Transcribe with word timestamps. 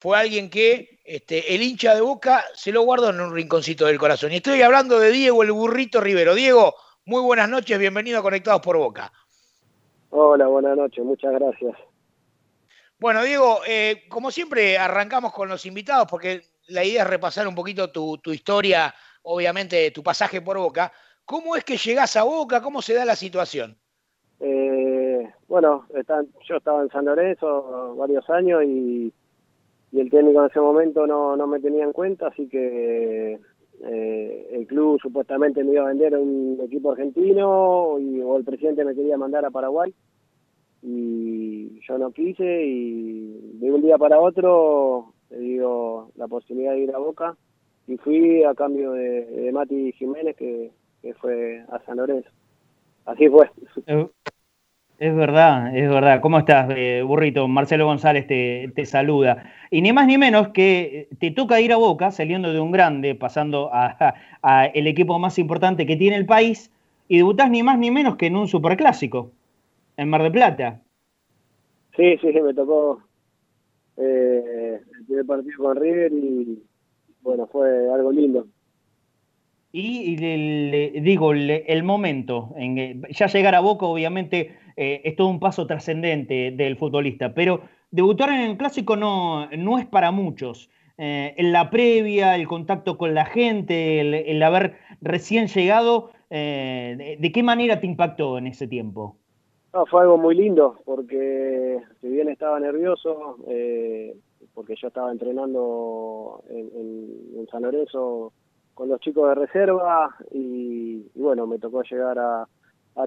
fue 0.00 0.18
alguien 0.18 0.48
que 0.48 0.98
este, 1.04 1.54
el 1.54 1.62
hincha 1.62 1.94
de 1.94 2.00
Boca 2.00 2.42
se 2.54 2.72
lo 2.72 2.82
guardó 2.82 3.10
en 3.10 3.20
un 3.20 3.34
rinconcito 3.34 3.84
del 3.84 3.98
corazón. 3.98 4.32
Y 4.32 4.36
estoy 4.36 4.62
hablando 4.62 4.98
de 4.98 5.10
Diego 5.10 5.42
el 5.42 5.52
Burrito 5.52 6.00
Rivero. 6.00 6.34
Diego, 6.34 6.74
muy 7.04 7.20
buenas 7.20 7.50
noches, 7.50 7.78
bienvenido 7.78 8.18
a 8.18 8.22
Conectados 8.22 8.62
por 8.62 8.78
Boca. 8.78 9.12
Hola, 10.08 10.46
buenas 10.46 10.76
noches, 10.76 11.04
muchas 11.04 11.32
gracias. 11.32 11.76
Bueno, 12.98 13.22
Diego, 13.22 13.60
eh, 13.66 14.04
como 14.08 14.30
siempre 14.30 14.78
arrancamos 14.78 15.34
con 15.34 15.50
los 15.50 15.66
invitados 15.66 16.06
porque 16.10 16.44
la 16.68 16.82
idea 16.82 17.02
es 17.02 17.10
repasar 17.10 17.46
un 17.46 17.54
poquito 17.54 17.90
tu, 17.90 18.18
historia, 18.32 18.94
obviamente 19.22 19.90
tu 19.90 20.02
pasaje 20.02 20.40
por 20.40 20.58
Boca. 20.58 20.92
¿Cómo 21.26 21.56
es 21.56 21.64
que 21.64 21.76
llegás 21.76 22.16
a 22.16 22.22
Boca? 22.22 22.62
¿Cómo 22.62 22.80
se 22.80 22.94
da 22.94 23.04
la 23.04 23.16
situación? 23.16 23.76
Eh, 24.40 25.30
bueno, 25.46 25.86
yo 26.48 26.56
estaba 26.56 26.80
en 26.80 26.88
San 26.88 27.04
Lorenzo 27.04 27.94
varios 27.96 28.28
años 28.30 28.62
y, 28.64 29.12
el 29.98 30.10
técnico 30.10 30.40
en 30.40 30.50
ese 30.50 30.60
momento 30.60 31.06
no, 31.06 31.36
no 31.36 31.46
me 31.46 31.60
tenía 31.60 31.84
en 31.84 31.92
cuenta, 31.92 32.28
así 32.28 32.48
que 32.48 33.38
eh, 33.82 34.48
el 34.52 34.66
club 34.66 35.00
supuestamente 35.00 35.64
me 35.64 35.72
iba 35.72 35.84
a 35.84 35.88
vender 35.88 36.14
un 36.16 36.58
equipo 36.62 36.92
argentino 36.92 37.98
y, 37.98 38.20
o 38.20 38.36
el 38.36 38.44
presidente 38.44 38.84
me 38.84 38.94
quería 38.94 39.16
mandar 39.16 39.44
a 39.44 39.50
Paraguay 39.50 39.94
y 40.82 41.80
yo 41.80 41.98
no 41.98 42.10
quise 42.12 42.66
y 42.66 43.58
de 43.58 43.72
un 43.72 43.82
día 43.82 43.98
para 43.98 44.20
otro 44.20 45.12
te 45.28 45.38
digo 45.38 46.10
la 46.16 46.28
posibilidad 46.28 46.72
de 46.72 46.80
ir 46.80 46.94
a 46.94 46.98
Boca 46.98 47.36
y 47.86 47.96
fui 47.96 48.44
a 48.44 48.54
cambio 48.54 48.92
de, 48.92 49.50
Mati 49.52 49.92
Jiménez 49.92 50.36
que, 50.36 50.70
fue 51.20 51.64
a 51.70 51.80
San 51.86 51.96
Lorenzo. 51.96 52.28
Así 53.06 53.28
fue. 53.28 53.50
Es 55.00 55.16
verdad, 55.16 55.74
es 55.74 55.88
verdad. 55.88 56.20
¿Cómo 56.20 56.38
estás, 56.38 56.68
eh, 56.76 57.02
burrito? 57.02 57.48
Marcelo 57.48 57.86
González 57.86 58.26
te, 58.26 58.70
te, 58.74 58.84
saluda. 58.84 59.50
Y 59.70 59.80
ni 59.80 59.94
más 59.94 60.06
ni 60.06 60.18
menos 60.18 60.48
que 60.48 61.08
te 61.18 61.30
toca 61.30 61.58
ir 61.58 61.72
a 61.72 61.78
Boca, 61.78 62.10
saliendo 62.10 62.52
de 62.52 62.60
un 62.60 62.70
grande, 62.70 63.14
pasando 63.14 63.70
a, 63.72 64.14
a 64.42 64.66
el 64.66 64.86
equipo 64.86 65.18
más 65.18 65.38
importante 65.38 65.86
que 65.86 65.96
tiene 65.96 66.16
el 66.16 66.26
país, 66.26 66.70
y 67.08 67.16
debutás 67.16 67.50
ni 67.50 67.62
más 67.62 67.78
ni 67.78 67.90
menos 67.90 68.16
que 68.16 68.26
en 68.26 68.36
un 68.36 68.46
superclásico 68.46 69.32
en 69.96 70.10
Mar 70.10 70.22
de 70.22 70.30
Plata. 70.30 70.82
Sí, 71.96 72.18
sí, 72.18 72.26
me 72.26 72.52
tocó 72.52 73.02
eh, 73.96 74.80
el 74.98 75.04
primer 75.06 75.24
partido 75.24 75.56
con 75.64 75.76
River 75.76 76.12
y 76.12 76.62
bueno, 77.22 77.46
fue 77.46 77.90
algo 77.90 78.12
lindo. 78.12 78.46
Y, 79.72 80.16
digo, 81.00 81.32
el, 81.32 81.82
momento, 81.84 82.52
en, 82.56 83.02
ya 83.08 83.26
llegar 83.28 83.54
a 83.54 83.60
Boca 83.60 83.86
obviamente 83.86 84.56
eh, 84.80 85.02
es 85.04 85.14
todo 85.14 85.28
un 85.28 85.40
paso 85.40 85.66
trascendente 85.66 86.52
del 86.52 86.76
futbolista, 86.78 87.34
pero 87.34 87.60
debutar 87.90 88.30
en 88.30 88.40
el 88.40 88.56
clásico 88.56 88.96
no, 88.96 89.46
no 89.50 89.78
es 89.78 89.84
para 89.84 90.10
muchos. 90.10 90.70
Eh, 90.96 91.34
en 91.36 91.52
la 91.52 91.68
previa, 91.68 92.34
el 92.34 92.48
contacto 92.48 92.96
con 92.96 93.14
la 93.14 93.26
gente, 93.26 94.00
el, 94.00 94.42
haber 94.42 94.78
recién 95.02 95.48
llegado, 95.48 96.12
de, 96.30 97.30
qué 97.34 97.42
manera 97.42 97.80
te 97.80 97.86
impactó 97.86 98.38
en 98.38 98.46
ese 98.46 98.66
tiempo? 98.68 99.16
No, 99.74 99.84
fue 99.84 100.00
algo 100.00 100.16
muy 100.16 100.34
lindo, 100.34 100.78
porque 100.84 101.78
si 102.00 102.08
bien 102.08 102.28
estaba 102.28 102.58
nervioso, 102.58 103.36
eh, 103.48 104.16
porque 104.54 104.74
yo 104.80 104.88
estaba 104.88 105.12
entrenando 105.12 106.42
en, 106.48 107.46
San 107.50 107.62
Lorenzo 107.62 108.32
con 108.74 108.88
los 108.88 109.00
chicos 109.00 109.28
de 109.28 109.34
reserva 109.34 110.16
y, 110.30 111.04
bueno, 111.14 111.46
me 111.46 111.58
tocó 111.58 111.82
llegar 111.82 112.18
a, 112.18 112.48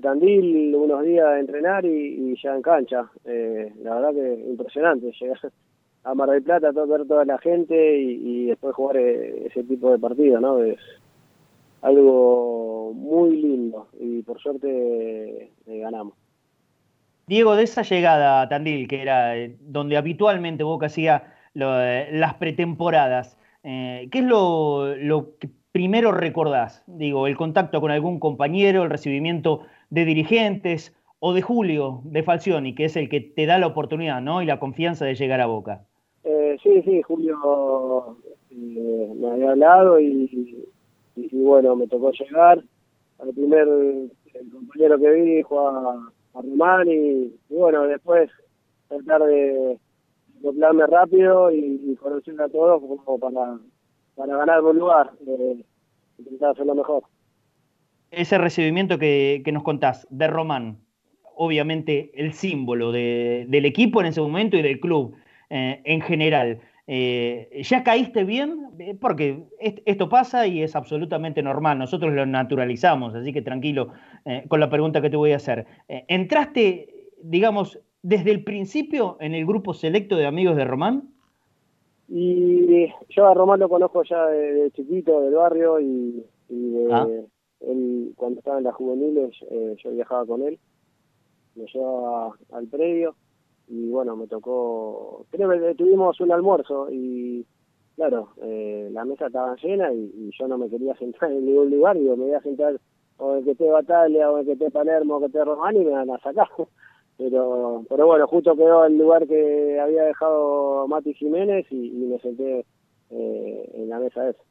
Tandil 0.02 0.74
unos 0.76 1.04
días 1.04 1.26
a 1.26 1.40
entrenar 1.40 1.86
y, 1.86 2.36
ya 2.42 2.56
en 2.56 2.62
cancha. 2.62 3.10
Eh, 3.26 3.72
la 3.84 3.96
verdad 3.96 4.14
que 4.14 4.50
impresionante 4.50 5.12
llegar 5.20 5.40
a 6.04 6.14
Mar 6.14 6.30
del 6.30 6.44
Plata, 6.44 6.72
ver 6.72 7.08
toda 7.08 7.26
la 7.26 7.38
gente 7.38 7.98
y, 7.98 8.48
después 8.48 8.76
jugar 8.76 8.98
eh, 8.98 9.48
ese 9.48 9.64
tipo 9.64 9.92
de 9.92 10.00
partido, 10.00 10.40
¿no? 10.40 10.62
Es 10.64 10.80
algo 11.82 12.94
muy 12.94 13.38
lindo 13.42 13.88
y 14.00 14.22
por 14.22 14.40
suerte 14.40 15.52
ganamos. 15.66 16.14
Diego, 17.26 17.56
de 17.56 17.64
esa 17.64 17.84
llegada 17.84 18.42
a 18.42 18.50
Tandil, 18.50 18.88
que 18.88 19.02
era 19.02 19.38
eh, 19.38 19.56
donde 19.62 19.96
habitualmente 19.96 20.64
Boca 20.64 20.88
hacía 20.88 21.34
eh, 21.56 22.10
las 22.12 22.34
pretemporadas, 22.36 23.38
eh, 23.64 24.10
¿qué 24.12 24.20
es 24.20 24.26
lo, 24.26 25.38
que 25.40 25.50
primero 25.74 26.14
recordás? 26.14 26.84
Digo, 26.88 27.28
el 27.28 27.36
contacto 27.36 27.82
con 27.82 27.92
algún 27.92 28.20
compañero, 28.20 28.84
el 28.84 28.90
recibimiento 28.90 29.62
de 29.90 30.06
dirigentes 30.06 30.96
o 31.20 31.34
de 31.34 31.42
Julio, 31.42 32.00
de 32.06 32.24
Falcioni, 32.24 32.76
que 32.76 32.86
es 32.86 32.96
el 32.96 33.10
que 33.10 33.20
te 33.20 33.46
da 33.46 33.58
la 33.58 33.68
oportunidad 33.68 34.22
¿no? 34.22 34.42
y 34.42 34.46
la 34.46 34.60
confianza 34.60 35.04
de 35.04 35.16
llegar 35.16 35.42
a 35.42 35.48
Boca. 35.48 35.86
sí, 36.24 36.82
sí, 36.84 37.02
Julio 37.02 38.18
me 38.52 39.32
había 39.32 39.52
hablado 39.52 40.00
y, 40.00 40.66
bueno, 41.32 41.76
me 41.76 41.88
tocó 41.88 42.12
llegar. 42.12 42.64
Al 43.20 43.34
primer 43.34 43.68
compañero 44.52 45.00
que 45.00 45.12
vi 45.12 45.36
dijo 45.38 45.68
a 45.68 46.12
Román 46.34 46.88
y, 46.88 47.34
bueno, 47.50 47.84
después 47.84 48.30
tratar 48.88 49.24
de 49.24 49.80
acoplarme 50.40 50.86
rápido 50.88 51.52
y, 51.52 51.96
conocer 52.02 52.40
a 52.42 52.50
todos 52.50 52.82
como 52.82 53.18
para, 53.18 53.58
para 54.16 54.38
ganar 54.38 54.62
un 54.62 54.78
lugar, 54.78 55.12
eh, 55.28 55.64
intentar 56.18 56.52
hacerlo 56.52 56.76
mejor. 56.76 57.04
Ese 58.12 58.38
recibimiento 58.38 59.00
que, 59.00 59.44
nos 59.52 59.64
contás 59.64 60.08
de 60.10 60.28
Román, 60.28 60.78
obviamente 61.36 62.12
el 62.14 62.34
símbolo 62.34 62.92
de, 62.92 63.46
del 63.50 63.66
equipo 63.66 64.02
en 64.02 64.08
ese 64.08 64.22
momento 64.22 64.56
y 64.56 64.62
del 64.62 64.80
club 64.80 65.16
eh, 65.50 65.82
en 65.84 66.02
general. 66.02 66.60
Eh, 66.88 67.62
¿Ya 67.64 67.84
caíste 67.84 68.24
bien? 68.24 68.70
Eh, 68.80 68.96
porque 69.00 69.44
esto 69.60 70.10
pasa 70.10 70.48
y 70.48 70.62
es 70.62 70.76
absolutamente 70.76 71.42
normal, 71.42 71.80
nosotros 71.80 72.14
lo 72.14 72.26
naturalizamos, 72.26 73.16
así 73.16 73.32
que 73.32 73.42
tranquilo 73.42 73.94
con 74.48 74.60
la 74.60 74.70
pregunta 74.70 75.02
que 75.02 75.10
te 75.10 75.18
voy 75.18 75.34
a 75.34 75.36
hacer. 75.36 75.66
¿Entraste, 75.88 77.10
digamos, 77.22 77.80
desde 78.02 78.32
el 78.32 78.44
principio 78.44 79.18
en 79.20 79.36
el 79.36 79.46
grupo 79.46 79.74
selecto 79.74 80.16
de 80.16 80.26
amigos 80.26 80.56
de 80.56 80.66
Román? 80.66 81.13
Y 82.10 82.88
yo 83.10 83.28
a 83.28 83.34
Román 83.34 83.60
lo 83.60 83.70
conozco 83.70 84.04
ya 84.04 84.28
de, 84.28 84.72
chiquito, 84.72 85.22
del 85.22 85.34
barrio, 85.34 85.80
y, 85.80 86.26
ah. 86.92 87.08
cuando 88.16 88.40
estaba 88.40 88.58
en 88.58 88.66
las 88.66 88.76
juveniles 88.76 89.36
yo 89.84 89.92
viajaba 89.92 90.26
con 90.26 90.42
él, 90.44 90.60
me 91.56 91.66
llevaba 91.66 92.36
al 92.52 92.68
predio 92.68 93.16
y 93.68 93.90
bueno, 93.90 94.16
me 94.16 94.28
tocó, 94.28 95.26
creo 95.30 95.50
que 95.50 95.76
tuvimos 95.76 96.20
un 96.20 96.32
almuerzo 96.32 96.90
y 96.92 97.46
claro, 97.96 98.30
eh, 98.42 98.90
la 98.92 99.06
mesa 99.06 99.28
estaba 99.28 99.56
llena 99.56 99.94
y, 99.94 100.32
yo 100.38 100.48
no 100.48 100.58
me 100.58 100.70
quería 100.70 100.96
sentar 100.96 101.32
en 101.32 101.46
ningún 101.46 101.70
lugar, 101.70 101.98
digo, 101.98 102.18
me 102.18 102.26
voy 102.26 102.34
a 102.34 102.42
sentar 102.42 102.80
o 103.18 103.36
en 103.38 103.46
que 103.46 103.52
esté 103.52 103.70
Batalla 103.70 104.32
o 104.32 104.40
en 104.40 104.46
que 104.46 104.54
esté 104.54 104.72
Palermo 104.72 105.16
o 105.16 105.20
que 105.20 105.28
esté 105.28 105.44
Román 105.44 105.76
y 105.76 105.86
me 105.86 105.92
van 105.92 106.10
a 106.10 106.20
sacar. 106.20 106.48
Pero, 107.18 107.86
pero 107.90 108.08
bueno, 108.08 108.28
justo 108.28 108.56
quedó 108.56 108.86
el 108.86 108.98
lugar 108.98 109.28
que 109.28 109.80
había 109.80 110.04
dejado 110.04 110.88
Mati 110.88 111.14
Jiménez 111.14 111.66
y, 111.70 111.92
me 111.92 112.20
senté 112.20 112.66
eh, 113.12 113.72
en 113.76 113.90
la 113.90 114.00
mesa 114.00 114.30
esa. 114.30 114.42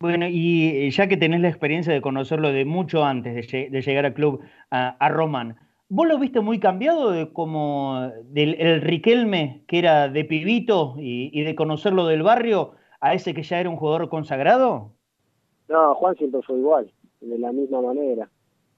Bueno, 0.00 0.26
y 0.28 0.90
ya 0.90 1.08
que 1.08 1.16
tenés 1.16 1.40
la 1.40 1.48
experiencia 1.48 1.92
de 1.92 2.00
conocerlo 2.00 2.52
de 2.52 2.64
mucho 2.64 3.04
antes 3.04 3.50
de, 3.50 3.82
llegar 3.82 4.04
al 4.04 4.14
club 4.14 4.40
a, 4.70 4.90
a 4.90 5.08
Román, 5.08 5.56
¿Vos 5.90 6.06
lo 6.06 6.18
viste 6.18 6.40
muy 6.40 6.60
cambiado 6.60 7.10
de 7.12 7.32
como 7.32 8.10
del 8.24 8.60
el 8.60 8.82
Riquelme, 8.82 9.64
que 9.66 9.78
era 9.78 10.08
de 10.08 10.22
pibito 10.22 10.94
y, 10.98 11.42
de 11.42 11.54
conocerlo 11.54 12.06
del 12.06 12.22
barrio, 12.22 12.72
a 13.00 13.14
ese 13.14 13.32
que 13.32 13.42
ya 13.42 13.58
era 13.58 13.70
un 13.70 13.76
jugador 13.76 14.10
consagrado? 14.10 14.92
No, 15.68 15.94
Juan 15.94 16.14
siempre 16.16 16.42
fue 16.42 16.58
igual, 16.58 16.92
de 17.22 17.38
la 17.38 17.52
misma 17.52 17.80
manera. 17.80 18.28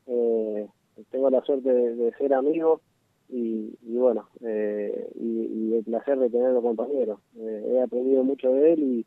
Eh, 0.06 0.68
tengo 1.10 1.30
la 1.30 1.42
suerte 1.42 1.72
de, 1.72 2.12
ser 2.12 2.34
amigo 2.34 2.80
y, 3.28 3.72
bueno, 3.82 4.28
eh, 4.44 5.08
y, 5.20 5.74
el 5.74 5.84
placer 5.84 6.18
de 6.18 6.30
tenerlo 6.30 6.62
compañero. 6.62 7.20
Eh, 7.38 7.74
he 7.74 7.82
aprendido 7.82 8.24
mucho 8.24 8.52
de 8.52 8.72
él 8.72 9.04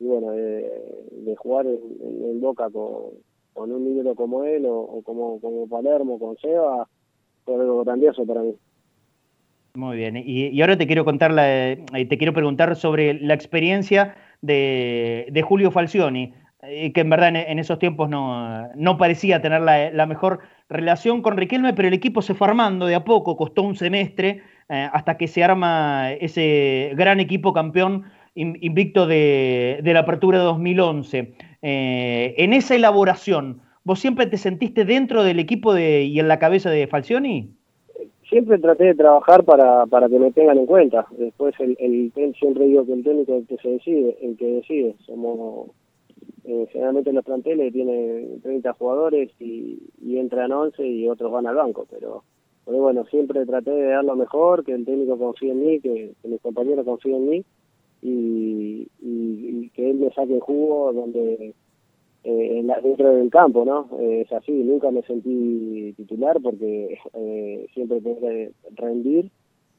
y, 0.00 0.04
bueno, 0.04 0.32
de, 0.32 1.36
jugar 1.36 1.66
en, 1.66 2.40
Boca 2.40 2.68
con, 2.70 3.70
un 3.70 3.84
niño 3.84 4.14
como 4.14 4.44
él 4.44 4.64
o, 4.66 5.02
como, 5.04 5.40
como 5.40 5.68
Palermo, 5.68 6.18
con 6.18 6.36
Seba 6.38 6.88
algo 7.46 7.84
grandioso 7.84 8.24
para 8.24 8.42
mí. 8.42 8.54
Muy 9.74 9.96
bien, 9.96 10.16
y, 10.16 10.60
ahora 10.60 10.76
te 10.76 10.86
quiero 10.86 11.04
contar, 11.04 11.32
la, 11.32 11.70
eh, 11.72 11.84
te 12.08 12.18
quiero 12.18 12.32
preguntar 12.32 12.74
sobre 12.74 13.14
la 13.14 13.34
experiencia 13.34 14.16
de, 14.42 15.44
Julio 15.46 15.70
Falcioni, 15.70 16.34
eh, 16.62 16.92
que 16.92 17.00
en 17.00 17.10
verdad 17.10 17.28
en, 17.34 17.58
esos 17.58 17.78
tiempos 17.78 18.08
no, 18.08 18.68
no 18.74 18.98
parecía 18.98 19.40
tener 19.40 19.62
la, 19.62 20.06
mejor 20.06 20.40
relación 20.68 21.22
con 21.22 21.36
Riquelme, 21.36 21.72
pero 21.74 21.88
el 21.88 21.94
equipo 21.94 22.22
se 22.22 22.34
fue 22.34 22.48
armando 22.48 22.86
de 22.86 22.94
a 22.94 23.04
poco, 23.04 23.36
costó 23.36 23.62
un 23.62 23.76
semestre 23.76 24.42
eh, 24.68 24.88
hasta 24.92 25.16
que 25.16 25.28
se 25.28 25.42
arma 25.42 26.12
ese 26.12 26.92
gran 26.94 27.20
equipo 27.20 27.52
campeón 27.52 28.04
invicto 28.34 29.06
de, 29.06 29.80
de 29.82 29.92
la 29.92 30.00
Apertura 30.00 30.38
2011. 30.38 31.34
en 31.62 32.52
esa 32.52 32.74
elaboración, 32.76 33.60
¿Vos 33.82 33.98
siempre 33.98 34.26
te 34.26 34.36
sentiste 34.36 34.84
dentro 34.84 35.24
del 35.24 35.38
equipo 35.38 35.72
de, 35.72 36.04
y 36.04 36.20
en 36.20 36.28
la 36.28 36.38
cabeza 36.38 36.70
de 36.70 36.86
Falcioni? 36.86 37.50
siempre 38.28 38.58
traté 38.58 38.84
de 38.84 38.94
trabajar 38.94 39.42
para, 39.42 39.86
para 39.86 40.08
que 40.08 40.18
me 40.18 40.30
tengan 40.30 40.56
en 40.56 40.66
cuenta. 40.66 41.06
Después 41.18 41.52
el, 41.58 41.76
el, 41.80 42.12
siempre 42.38 42.66
digo 42.66 42.86
que 42.86 42.92
el 42.92 43.02
técnico 43.02 43.34
es 43.34 43.40
el 43.40 43.46
que 43.48 43.56
se 43.56 43.68
decide, 43.68 44.16
el 44.22 44.36
que 44.36 44.46
decide. 44.46 44.94
Somos 45.04 45.70
eh, 46.44 46.66
generalmente 46.70 47.12
los 47.12 47.24
planteles 47.24 47.72
tienen 47.72 48.40
30 48.42 48.72
jugadores 48.74 49.30
y, 49.38 49.78
y 50.00 50.18
entran 50.18 50.52
11 50.52 50.86
y 50.86 51.08
otros 51.08 51.30
van 51.32 51.46
al 51.46 51.56
banco, 51.56 51.86
pero, 51.90 52.24
pero 52.64 52.78
bueno, 52.78 53.04
siempre 53.06 53.44
traté 53.46 53.70
de 53.70 53.88
dar 53.88 54.04
lo 54.04 54.16
mejor, 54.16 54.64
que 54.64 54.72
el 54.72 54.84
técnico 54.84 55.18
confíe 55.18 55.52
en 55.52 55.66
mí, 55.66 55.80
que, 55.80 56.12
mis 56.24 56.40
compañeros 56.40 56.84
confíen 56.84 57.16
en 57.16 57.28
mí 57.28 57.44
y, 58.02 59.70
que 59.74 59.90
él 59.90 59.98
me 59.98 60.10
saque 60.10 60.34
el 60.34 60.40
jugo 60.40 60.92
donde 60.92 61.54
eh, 62.24 62.62
dentro 62.82 63.14
del 63.14 63.30
campo, 63.30 63.64
¿no? 63.64 63.88
Eh, 63.98 64.22
es 64.22 64.32
así, 64.32 64.52
nunca 64.52 64.90
me 64.90 65.02
sentí 65.02 65.94
titular 65.96 66.40
porque 66.42 66.98
eh, 67.14 67.66
siempre 67.72 68.00
tengo 68.00 68.20
que 68.20 68.52
rendir, 68.74 69.30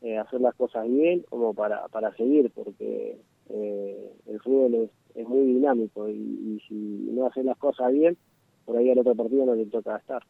eh, 0.02 0.18
hacer 0.18 0.42
las 0.42 0.56
cosas 0.56 0.88
bien 0.88 1.24
como 1.30 1.54
para, 1.54 1.88
para 1.90 2.16
seguir, 2.16 2.52
porque 2.56 3.18
el 3.50 4.40
fútbol 4.40 4.75
es, 4.75 4.90
es 5.16 5.28
muy 5.28 5.46
dinámico 5.54 6.10
y, 6.10 6.62
si 6.68 6.74
no 6.74 7.28
haces 7.28 7.46
las 7.46 7.58
cosas 7.58 7.92
bien, 7.92 8.18
por 8.66 8.78
ahí 8.78 8.90
al 8.90 9.00
otro 9.00 9.16
partido 9.16 9.46
no 9.46 9.56
le 9.56 9.66
toca 9.66 9.98
estar. 9.98 10.24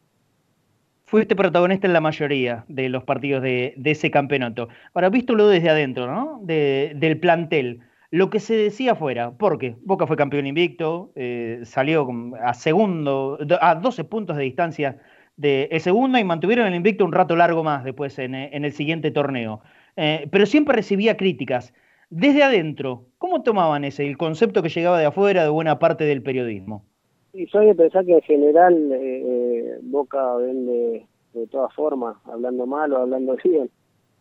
Fuiste 1.04 1.36
protagonista 1.36 1.86
en 1.86 1.92
la 1.92 2.00
mayoría 2.00 2.64
de 2.68 2.88
los 2.88 3.04
partidos 3.04 3.42
de, 3.42 3.74
de 3.76 3.90
ese 3.90 4.10
campeonato. 4.10 4.68
Ahora, 4.94 5.10
vístolo 5.10 5.46
desde 5.48 5.68
adentro, 5.68 6.06
¿no? 6.06 6.40
De, 6.42 6.92
del 6.96 7.20
plantel 7.20 7.80
lo 8.12 8.28
que 8.28 8.40
se 8.40 8.54
decía 8.54 8.94
fuera, 8.94 9.30
porque 9.30 9.74
Boca 9.84 10.06
fue 10.06 10.18
campeón 10.18 10.46
invicto, 10.46 11.12
eh, 11.16 11.60
salió 11.64 12.06
a 12.42 12.52
segundo, 12.52 13.38
a 13.58 13.74
12 13.74 14.04
puntos 14.04 14.36
de 14.36 14.42
distancia 14.42 14.98
de 15.38 15.66
el 15.72 15.80
segundo 15.80 16.18
y 16.18 16.24
mantuvieron 16.24 16.66
el 16.66 16.74
invicto 16.74 17.06
un 17.06 17.12
rato 17.12 17.36
largo 17.36 17.64
más 17.64 17.84
después 17.84 18.18
en, 18.18 18.34
en 18.34 18.66
el 18.66 18.72
siguiente 18.72 19.10
torneo. 19.12 19.62
Eh, 19.96 20.28
pero 20.30 20.44
siempre 20.44 20.76
recibía 20.76 21.16
críticas. 21.16 21.72
Desde 22.14 22.42
adentro, 22.42 23.06
¿cómo 23.16 23.42
tomaban 23.42 23.84
ese, 23.84 24.06
el 24.06 24.18
concepto 24.18 24.62
que 24.62 24.68
llegaba 24.68 24.98
de 24.98 25.06
afuera 25.06 25.44
de 25.44 25.48
buena 25.48 25.78
parte 25.78 26.04
del 26.04 26.22
periodismo? 26.22 26.84
Y 27.32 27.46
soy 27.46 27.68
de 27.68 27.74
pensar 27.74 28.04
que 28.04 28.12
en 28.12 28.20
general 28.20 28.92
eh, 28.92 29.22
eh 29.24 29.78
Boca 29.80 30.36
vende 30.36 31.06
de 31.32 31.46
todas 31.46 31.72
formas, 31.72 32.18
hablando 32.26 32.66
mal 32.66 32.92
o 32.92 32.98
hablando 32.98 33.34
bien. 33.42 33.70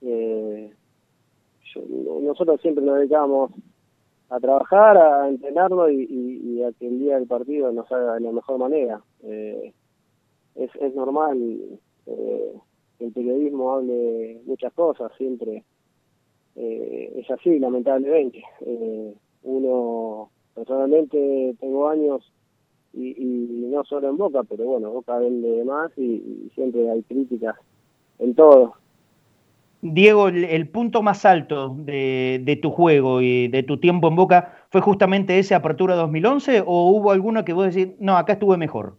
Eh, 0.03 0.71
yo, 1.75 1.81
nosotros 2.21 2.61
siempre 2.61 2.81
nos 2.81 2.99
dedicamos 2.99 3.51
a 4.29 4.39
trabajar, 4.39 4.97
a 4.97 5.27
entrenarlo 5.27 5.89
y, 5.89 6.07
y, 6.09 6.63
a 6.63 6.71
que 6.71 6.87
el 6.87 6.97
día 6.97 7.15
del 7.15 7.27
partido 7.27 7.73
nos 7.73 7.91
haga 7.91 8.13
de 8.13 8.21
la 8.21 8.31
mejor 8.31 8.57
manera. 8.57 9.01
Eh, 9.23 9.73
es, 10.55 10.71
es 10.79 10.95
normal 10.95 11.37
eh, 12.05 12.53
que 12.97 13.05
el 13.05 13.11
periodismo 13.11 13.73
hable 13.73 14.39
muchas 14.45 14.71
cosas, 14.71 15.11
siempre 15.17 15.65
eh, 16.55 17.13
es 17.17 17.31
así, 17.31 17.59
lamentablemente. 17.59 18.43
Eh, 18.65 19.13
uno, 19.43 20.29
personalmente, 20.53 21.55
tengo 21.59 21.89
años 21.89 22.31
y, 22.93 23.15
y, 23.17 23.67
no 23.71 23.83
solo 23.85 24.09
en 24.09 24.17
Boca, 24.17 24.43
pero 24.43 24.65
bueno, 24.65 24.91
Boca 24.91 25.17
vende 25.17 25.63
más 25.63 25.91
y, 25.97 26.03
y 26.03 26.51
siempre 26.53 26.89
hay 26.89 27.03
críticas 27.03 27.55
en 28.19 28.35
todo. 28.35 28.75
Diego, 29.83 30.27
el, 30.27 30.69
punto 30.69 31.01
más 31.01 31.25
alto 31.25 31.75
de, 31.75 32.39
de, 32.43 32.55
tu 32.55 32.69
juego 32.69 33.19
y 33.21 33.47
de 33.47 33.63
tu 33.63 33.79
tiempo 33.79 34.09
en 34.09 34.15
Boca 34.15 34.53
fue 34.69 34.79
justamente 34.79 35.39
esa 35.39 35.55
apertura 35.55 35.95
2011 35.95 36.61
o 36.65 36.91
hubo 36.91 37.11
alguna 37.11 37.43
que 37.43 37.53
vos 37.53 37.73
decís, 37.73 37.95
no, 37.99 38.15
acá 38.15 38.33
estuve 38.33 38.57
mejor? 38.57 38.97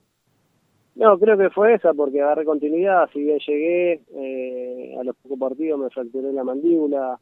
No, 0.96 1.18
creo 1.18 1.38
que 1.38 1.50
fue 1.50 1.74
esa 1.74 1.94
porque 1.94 2.20
agarré 2.20 2.44
continuidad, 2.44 3.08
si 3.12 3.22
bien 3.22 3.38
llegué, 3.38 4.00
eh, 4.14 4.96
a 4.98 5.04
los 5.04 5.14
pocos 5.16 5.38
partidos 5.38 5.78
me 5.78 5.90
fracturé 5.90 6.32
la 6.32 6.42
mandíbula, 6.42 7.18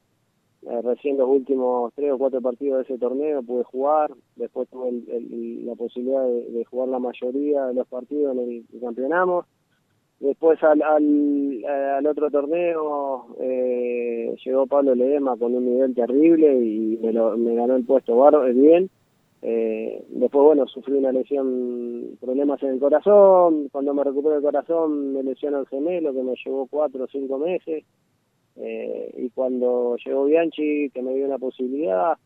eh, 0.63 0.83
recién 0.83 1.19
los 1.19 1.29
últimos 1.29 1.93
tres 1.95 2.13
o 2.13 2.19
cuatro 2.19 2.41
partidos 2.41 2.79
de 2.79 2.83
ese 2.83 2.99
torneo 2.99 3.43
pude 3.43 3.65
jugar, 3.65 4.13
después 4.37 4.69
tuve 4.69 4.89
el, 4.89 5.67
la 5.67 5.75
posibilidad 5.75 6.25
de, 6.25 6.65
jugar 6.65 6.89
la 6.89 6.99
mayoría 6.99 7.67
de 7.67 7.75
los 7.75 7.87
partidos 7.89 8.37
en 8.37 8.43
el, 8.43 8.65
el 8.73 8.81
campeonato 8.81 9.47
Después 10.21 10.63
al, 10.63 10.83
al, 10.83 11.65
al 11.65 12.07
otro 12.07 12.31
torneo 12.31 13.35
eh, 13.41 14.37
llegó 14.45 14.67
Pablo 14.67 14.95
Ledesma 14.95 15.39
con 15.39 15.55
un 15.55 15.65
nivel 15.65 15.95
terrible 15.95 16.63
y 16.63 16.99
me, 16.99 17.11
lo, 17.11 17.31
ganó 17.39 17.77
el 17.77 17.87
puesto 17.87 18.17
bar, 18.17 18.53
bien. 18.53 18.91
Eh, 19.41 20.05
después, 20.11 20.45
bueno, 20.45 20.67
sufrí 20.67 20.93
una 20.93 21.11
lesión, 21.11 22.19
problemas 22.21 22.63
en 22.63 22.75
el 22.75 22.81
corazón. 22.81 23.71
Cuando 23.73 23.95
me 23.95 24.05
recuperé 24.05 24.37
el 24.37 24.43
corazón 24.43 25.15
me 25.15 25.23
lesionó 25.23 25.61
el 25.61 25.67
gemelo 25.69 26.13
que 26.13 26.23
me 26.23 26.35
llevó 26.45 26.67
cuatro 26.67 27.05
o 27.05 27.09
cinco 27.09 27.39
meses. 27.39 27.83
Eh, 28.57 29.15
y 29.17 29.31
cuando 29.31 29.97
llegó 30.05 30.25
Bianchi, 30.25 30.91
que 30.91 31.03
me 31.03 31.15
dio 31.15 31.27
una 31.27 31.39
posibilidad, 31.39 32.19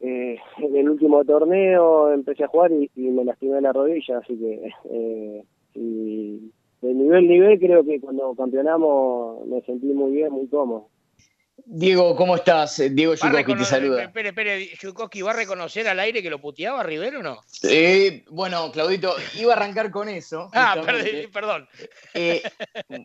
eh, 0.00 0.38
en 0.58 0.76
el 0.76 0.90
último 0.90 1.24
torneo 1.24 2.12
empecé 2.12 2.44
a 2.44 2.48
jugar 2.48 2.72
y, 2.72 2.90
y 2.94 3.10
me 3.10 3.24
lastimé 3.24 3.60
la 3.60 3.72
rodilla, 3.72 4.18
así 4.18 4.36
que 4.36 4.70
eh, 4.90 5.44
y 5.74 6.52
de 6.82 6.94
nivel 6.94 7.26
nivel 7.26 7.58
creo 7.58 7.84
que 7.84 8.00
cuando 8.00 8.34
campeonamos 8.34 9.46
me 9.46 9.62
sentí 9.62 9.86
muy 9.86 10.12
bien, 10.12 10.32
muy 10.32 10.46
cómodo. 10.48 10.88
Diego, 11.56 12.14
¿cómo 12.16 12.36
estás? 12.36 12.82
Diego 12.90 13.14
Yukoski 13.14 13.54
te 13.54 13.64
saluda. 13.64 14.02
Espere, 14.02 14.30
espere, 14.30 14.70
Yukoski, 14.80 15.22
¿va 15.22 15.30
a 15.30 15.36
reconocer 15.36 15.88
al 15.88 16.00
aire 16.00 16.22
que 16.22 16.30
lo 16.30 16.40
puteaba 16.40 16.82
Rivero 16.82 17.20
o 17.20 17.22
no? 17.22 17.40
Eh, 17.62 18.24
bueno, 18.30 18.70
Claudito, 18.72 19.14
iba 19.38 19.54
a 19.54 19.56
arrancar 19.56 19.90
con 19.90 20.08
eso. 20.08 20.50
Ah, 20.54 20.82
perdón. 21.32 21.68
Eh, 22.12 22.42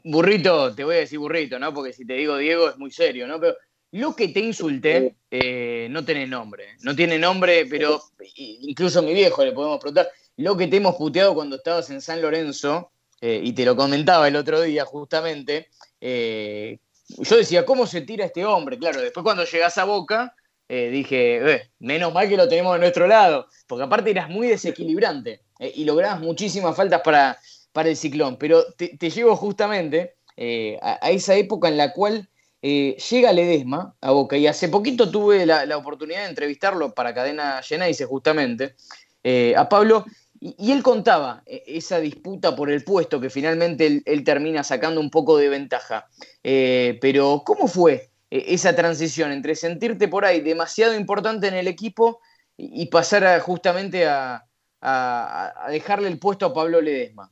burrito, 0.03 0.73
te 0.73 0.83
voy 0.83 0.95
a 0.95 0.99
decir 0.99 1.19
burrito, 1.19 1.59
¿no? 1.59 1.73
Porque 1.73 1.93
si 1.93 2.05
te 2.05 2.13
digo 2.13 2.37
Diego 2.37 2.69
es 2.69 2.77
muy 2.77 2.91
serio, 2.91 3.27
¿no? 3.27 3.39
Pero 3.39 3.55
lo 3.91 4.15
que 4.15 4.27
te 4.29 4.39
insulté 4.39 5.15
eh, 5.31 5.87
no 5.89 6.05
tiene 6.05 6.27
nombre. 6.27 6.75
No 6.81 6.95
tiene 6.95 7.17
nombre, 7.17 7.65
pero 7.65 8.01
incluso 8.35 8.99
a 8.99 9.01
mi 9.01 9.13
viejo 9.13 9.43
le 9.43 9.51
podemos 9.51 9.79
preguntar. 9.79 10.09
Lo 10.37 10.55
que 10.55 10.67
te 10.67 10.77
hemos 10.77 10.95
puteado 10.95 11.33
cuando 11.33 11.57
estabas 11.57 11.89
en 11.89 12.01
San 12.01 12.21
Lorenzo, 12.21 12.91
eh, 13.21 13.41
y 13.43 13.53
te 13.53 13.65
lo 13.65 13.75
comentaba 13.75 14.27
el 14.27 14.35
otro 14.35 14.61
día 14.61 14.85
justamente, 14.85 15.69
eh, 15.99 16.79
yo 17.17 17.37
decía, 17.37 17.65
¿cómo 17.65 17.87
se 17.87 18.01
tira 18.01 18.25
este 18.25 18.45
hombre? 18.45 18.77
Claro, 18.77 19.01
después 19.01 19.23
cuando 19.23 19.43
llegas 19.43 19.77
a 19.77 19.85
Boca, 19.85 20.35
eh, 20.67 20.89
dije, 20.91 21.51
eh, 21.51 21.71
menos 21.79 22.13
mal 22.13 22.29
que 22.29 22.37
lo 22.37 22.47
tenemos 22.47 22.73
de 22.73 22.79
nuestro 22.79 23.07
lado, 23.07 23.47
porque 23.65 23.85
aparte 23.85 24.11
eras 24.11 24.29
muy 24.29 24.47
desequilibrante 24.47 25.41
eh, 25.57 25.71
y 25.75 25.83
lograbas 25.83 26.21
muchísimas 26.21 26.75
faltas 26.75 27.01
para, 27.01 27.39
para 27.71 27.89
el 27.89 27.97
ciclón, 27.97 28.37
pero 28.37 28.63
te, 28.73 28.97
llevo 29.09 29.35
justamente 29.35 30.15
a, 30.81 31.09
esa 31.09 31.35
época 31.35 31.67
en 31.67 31.75
la 31.75 31.91
cual 31.91 32.29
llega 32.61 33.33
Ledesma 33.33 33.95
a 33.99 34.11
Boca 34.11 34.37
y 34.37 34.47
hace 34.47 34.69
poquito 34.69 35.09
tuve 35.09 35.45
la, 35.45 35.65
la 35.65 35.75
oportunidad 35.75 36.23
de 36.23 36.29
entrevistarlo 36.29 36.93
para 36.93 37.13
Cadena 37.13 37.61
Geneise 37.63 38.05
justamente, 38.05 38.75
a 39.57 39.67
Pablo, 39.67 40.05
y, 40.41 40.71
él 40.71 40.83
contaba 40.83 41.43
eh, 41.45 41.63
esa 41.67 41.99
disputa 41.99 42.55
por 42.55 42.69
el 42.69 42.83
puesto 42.83 43.19
que 43.19 43.29
finalmente 43.29 44.01
él, 44.05 44.23
termina 44.23 44.63
sacando 44.63 45.01
un 45.01 45.09
poco 45.09 45.37
de 45.37 45.49
ventaja. 45.49 46.07
Eh, 46.43 46.97
pero, 47.01 47.43
¿cómo 47.45 47.67
fue 47.67 48.09
eh, 48.31 48.45
esa 48.47 48.75
transición 48.75 49.31
entre 49.31 49.55
sentirte 49.55 50.07
por 50.07 50.23
ahí 50.23 50.39
demasiado 50.41 50.95
importante 50.95 51.47
en 51.47 51.55
el 51.55 51.67
equipo 51.67 52.21
y, 52.55 52.87
pasar 52.87 53.25
a, 53.25 53.39
justamente 53.39 54.05
a, 54.05 54.45
dejarle 55.69 56.07
el 56.07 56.19
puesto 56.19 56.45
a 56.45 56.53
Pablo 56.53 56.81
Ledesma? 56.81 57.29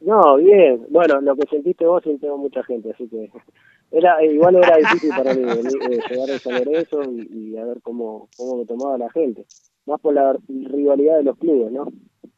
No, 0.00 0.36
bien. 0.36 0.86
Bueno, 0.90 1.20
lo 1.20 1.36
que 1.36 1.48
sentiste 1.48 1.84
vos 1.84 2.02
sintió 2.02 2.36
mucha 2.36 2.62
gente, 2.64 2.90
así 2.92 3.08
que 3.08 3.30
era 3.90 4.24
igual 4.24 4.56
era 4.56 4.76
difícil 4.76 5.10
para 5.10 5.34
mí 5.34 5.42
llegar 5.42 6.30
a 6.30 6.38
saber 6.38 6.68
eso 6.74 7.02
y, 7.04 7.28
y, 7.32 7.56
a 7.56 7.64
ver 7.64 7.80
cómo, 7.82 8.28
cómo 8.36 8.56
me 8.56 8.66
tomaba 8.66 8.98
la 8.98 9.10
gente. 9.10 9.46
Más 9.86 10.00
por 10.00 10.14
la 10.14 10.36
rivalidad 10.48 11.18
de 11.18 11.22
los 11.24 11.38
clubes, 11.38 11.72
¿no? 11.72 11.88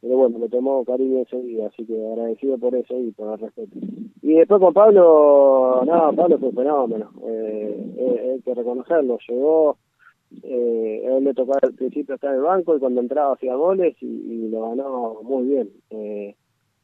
Pero 0.00 0.16
bueno, 0.16 0.38
me 0.38 0.48
tomó 0.48 0.84
cariño 0.84 1.24
día, 1.42 1.66
así 1.66 1.84
que 1.84 2.06
agradecido 2.06 2.58
por 2.58 2.74
eso 2.74 2.98
y 2.98 3.10
por 3.12 3.32
el 3.32 3.38
respeto. 3.38 3.78
Y 4.22 4.34
después 4.34 4.60
con 4.60 4.72
Pablo, 4.72 5.82
no, 5.84 6.12
Pablo 6.14 6.38
fue 6.38 6.48
un 6.48 7.02
eh, 7.26 7.94
eh, 7.98 8.30
hay 8.32 8.40
que 8.40 8.54
reconocerlo, 8.54 9.18
llegó, 9.28 9.76
eh, 10.42 11.02
él 11.04 11.24
le 11.24 11.34
tocó 11.34 11.54
al 11.60 11.74
principio 11.74 12.14
estar 12.14 12.30
en 12.30 12.36
el 12.36 12.42
banco 12.42 12.76
y 12.76 12.80
cuando 12.80 13.00
entraba 13.00 13.34
hacía 13.34 13.54
goles 13.56 13.96
y, 14.00 14.06
y 14.06 14.48
lo 14.48 14.68
ganó 14.68 15.20
muy 15.22 15.46
bien. 15.48 15.70
Eh, 15.90 16.36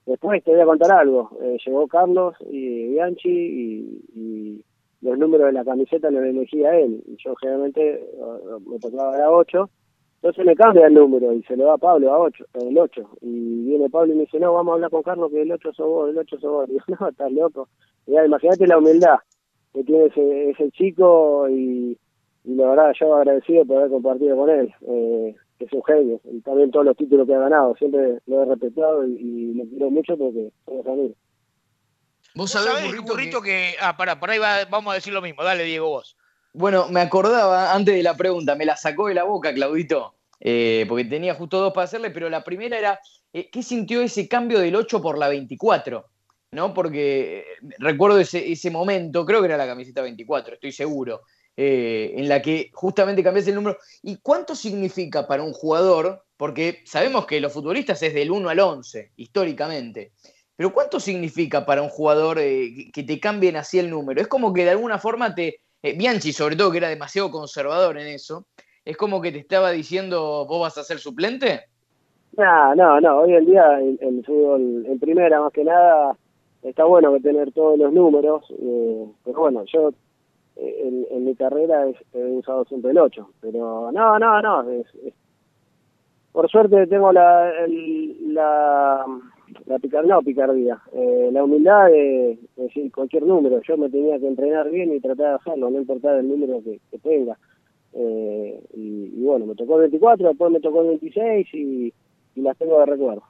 después 0.05 0.43
te 0.43 0.51
voy 0.51 0.61
a 0.61 0.67
contar 0.67 0.93
algo, 0.93 1.31
eh, 1.43 1.57
llegó 1.65 1.87
Carlos 1.87 2.35
y 2.51 2.89
Bianchi 2.89 3.29
y, 3.29 4.05
y 4.15 4.65
los 5.01 5.19
números 5.19 5.47
de 5.47 5.53
la 5.53 5.65
camiseta 5.65 6.11
los 6.11 6.25
elegía 6.25 6.79
él, 6.79 7.03
yo 7.25 7.35
generalmente 7.37 8.05
me 8.67 8.79
tocaba 8.79 9.17
a 9.17 9.31
8 9.31 9.71
entonces 10.17 10.45
me 10.45 10.57
cambia 10.57 10.87
el 10.87 10.95
número 10.95 11.33
y 11.33 11.43
se 11.45 11.57
lo 11.57 11.67
da 11.67 11.75
a 11.75 11.79
Pablo 11.79 12.13
a 12.13 12.19
8, 12.19 12.45
el 12.55 12.79
8. 12.79 13.19
Y 13.21 13.65
viene 13.67 13.91
Pablo 13.91 14.13
y 14.13 14.17
me 14.17 14.23
dice, 14.23 14.41
no, 14.41 14.55
vamos 14.55 14.73
a 14.73 14.75
hablar 14.75 14.91
con 14.91 15.03
Carlos 15.03 15.31
que 15.31 15.43
el 15.43 15.53
8 15.53 15.73
sos 15.73 15.87
vos, 15.87 16.11
el 16.11 16.19
8 16.19 16.39
sos 16.41 16.51
vos. 16.51 16.69
Y 16.69 16.73
digo, 16.73 16.85
no, 17.01 17.09
estás 17.09 17.33
loco. 17.33 17.69
Imagínate 18.07 18.67
la 18.67 18.79
humildad 18.79 19.19
que 19.73 19.85
tiene 19.85 20.07
ese, 20.07 20.51
ese 20.51 20.71
chico 20.71 21.49
y, 21.51 21.99
y, 22.45 22.55
la 22.55 22.71
verdad 22.71 22.93
yo 22.99 23.15
agradecido 23.15 23.67
por 23.67 23.77
haber 23.77 23.91
compartido 23.91 24.37
con 24.37 24.51
él. 24.51 24.75
Eh, 24.89 25.35
que 25.59 25.65
es 25.65 25.73
un 25.73 25.85
genio. 25.85 26.21
Y 26.25 26.41
también 26.41 26.71
todos 26.71 26.87
los 26.87 26.97
títulos 26.97 27.27
que 27.27 27.35
ha 27.35 27.39
ganado. 27.39 27.75
Siempre 27.77 28.19
lo 28.27 28.43
he 28.43 28.47
respetado 28.47 29.07
y, 29.07 29.13
y 29.13 29.55
lo 29.55 29.65
quiero 29.65 29.91
mucho 29.91 30.17
porque 30.17 30.51
somos 30.65 30.87
amigos. 30.87 31.17
Vos 32.35 32.51
sabés, 32.51 33.01
burrito, 33.03 33.41
que... 33.41 33.75
Ah, 33.81 33.97
pará, 33.97 34.21
por 34.21 34.31
ahí 34.31 34.39
vamos 34.71 34.93
a 34.93 34.97
decir 34.97 35.13
lo 35.13 35.23
mismo. 35.23 35.43
Dale, 35.43 35.65
Diego, 35.65 35.89
vos. 35.89 36.17
Bueno, 36.59 36.89
me 36.89 37.03
acordaba 37.03 37.75
antes 37.75 37.95
de 37.95 38.03
la 38.03 38.17
pregunta, 38.17 38.55
me 38.55 38.65
la 38.65 38.79
sacó 38.79 39.09
de 39.09 39.15
la 39.15 39.25
boca, 39.25 39.53
Claudito, 39.53 40.15
eh, 40.41 40.87
porque 40.89 41.05
tenía 41.05 41.35
justo 41.35 41.61
dos 41.61 41.75
para 41.75 41.85
hacerle, 41.85 42.11
pero 42.11 42.31
la 42.31 42.45
primera 42.45 42.79
era, 42.79 42.99
eh, 43.31 43.51
¿qué 43.51 43.63
sintió 43.63 44.01
ese 44.01 44.27
cambio 44.27 44.59
del 44.61 44.75
8 44.75 45.03
por 45.03 45.19
la 45.19 45.29
24? 45.29 46.07
¿No? 46.53 46.73
Porque 46.73 47.41
eh, 47.41 47.45
recuerdo 47.79 48.19
ese, 48.19 48.51
ese 48.51 48.71
momento, 48.71 49.27
creo 49.27 49.41
que 49.41 49.49
era 49.49 49.59
la 49.59 49.67
camiseta 49.67 50.01
24, 50.01 50.55
estoy 50.55 50.73
seguro, 50.73 51.25
en 51.59 52.27
la 52.27 52.41
que 52.41 52.71
justamente 52.73 53.23
cambiaste 53.23 53.51
el 53.51 53.57
número. 53.57 53.77
¿Y 54.03 54.17
cuánto 54.23 54.55
significa 54.55 55.29
para 55.29 55.43
un 55.43 55.53
jugador? 55.53 56.25
Porque 56.39 56.81
sabemos 56.87 57.27
que 57.27 57.39
los 57.39 57.53
futbolistas 57.53 58.03
es 58.03 58.15
del 58.15 58.31
1 58.31 58.49
al 58.49 58.61
11, 58.61 59.13
históricamente. 59.17 60.13
Pero 60.57 60.73
¿cuánto 60.73 61.01
significa 61.01 61.67
para 61.67 61.83
un 61.83 61.91
jugador 61.91 62.39
que 62.39 63.05
te 63.07 63.21
cambien 63.21 63.57
así 63.57 63.79
el 63.79 63.91
número? 63.91 64.23
Es 64.23 64.27
como 64.27 64.55
que 64.55 64.65
de 64.65 64.71
alguna 64.71 64.99
forma 64.99 65.35
te, 65.35 65.61
eh, 65.87 65.95
Bianchi 65.97 66.33
sobre 66.33 66.57
todo, 66.57 66.73
que 66.73 66.79
era 66.79 66.89
demasiado 66.89 67.31
conservador 67.31 67.99
en 67.99 68.09
eso, 68.09 68.47
es 68.85 68.97
como 68.97 69.21
que 69.21 69.33
te 69.33 69.39
estaba 69.39 69.71
diciendo, 69.71 70.45
vos 70.49 70.61
vas 70.61 70.79
a 70.79 70.85
ser 70.85 70.99
suplente. 70.99 71.65
No, 72.37 72.75
no, 72.75 73.01
no, 73.01 73.19
hoy 73.21 73.35
en 73.35 73.47
día 73.47 73.79
el, 73.81 73.99
en 74.01 74.99
primera 74.99 75.41
más 75.41 75.53
que 75.53 75.65
nada 75.65 76.17
está 76.63 76.85
bueno 76.85 77.17
tener 77.21 77.53
todos 77.53 77.79
los 77.79 77.93
números, 77.93 78.45
eh, 78.51 79.07
pero 79.25 79.41
bueno, 79.41 79.65
yo 79.73 79.91
eh, 80.57 81.07
en, 81.11 81.25
mi 81.25 81.35
carrera 81.35 81.87
he, 82.13 82.25
usado 82.25 82.65
siempre 82.65 82.91
el 82.91 82.99
8, 82.99 83.31
pero 83.41 83.91
no, 83.93 84.19
no, 84.19 84.43
no, 84.43 84.65
por 86.33 86.51
suerte 86.51 86.87
tengo 86.89 87.13
la, 87.13 87.51
la 88.27 89.07
la 89.67 89.79
picardía, 89.79 90.15
no 90.15 90.23
picardía, 90.23 90.83
eh, 90.93 91.31
la 91.33 91.45
humildad 91.45 91.87
de, 91.87 92.39
decir 92.57 92.93
cualquier 92.93 93.25
número. 93.25 93.61
Yo 93.63 93.77
me 93.77 93.89
tenía 93.89 94.19
que 94.19 94.27
entrenar 94.27 94.71
bien 94.71 94.95
y 94.95 95.01
tratar 95.01 95.29
de 95.29 95.35
hacerlo, 95.35 95.71
no 95.71 95.79
importaba 95.79 96.19
el 96.19 96.29
número 96.29 96.63
que, 96.63 96.81
tenga. 96.99 97.39
Eh, 97.93 98.61
y, 98.75 99.23
bueno, 99.23 99.47
me 99.47 99.55
tocó 99.55 99.77
el 99.77 99.83
24, 99.83 100.29
después 100.29 100.53
me 100.53 100.61
tocó 100.61 100.83
el 100.83 100.89
26 100.89 101.55
y, 101.55 101.95
las 102.37 102.57
tengo 102.59 102.79
de 102.79 102.87
recuerdo. 102.87 103.23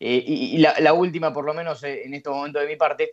Eh, 0.00 0.24
y, 0.26 0.58
la, 0.58 0.92
última, 0.92 1.32
por 1.32 1.44
lo 1.44 1.54
menos 1.54 1.84
en 1.84 2.12
este 2.12 2.28
momento 2.28 2.58
de 2.58 2.66
mi 2.66 2.76
parte, 2.76 3.10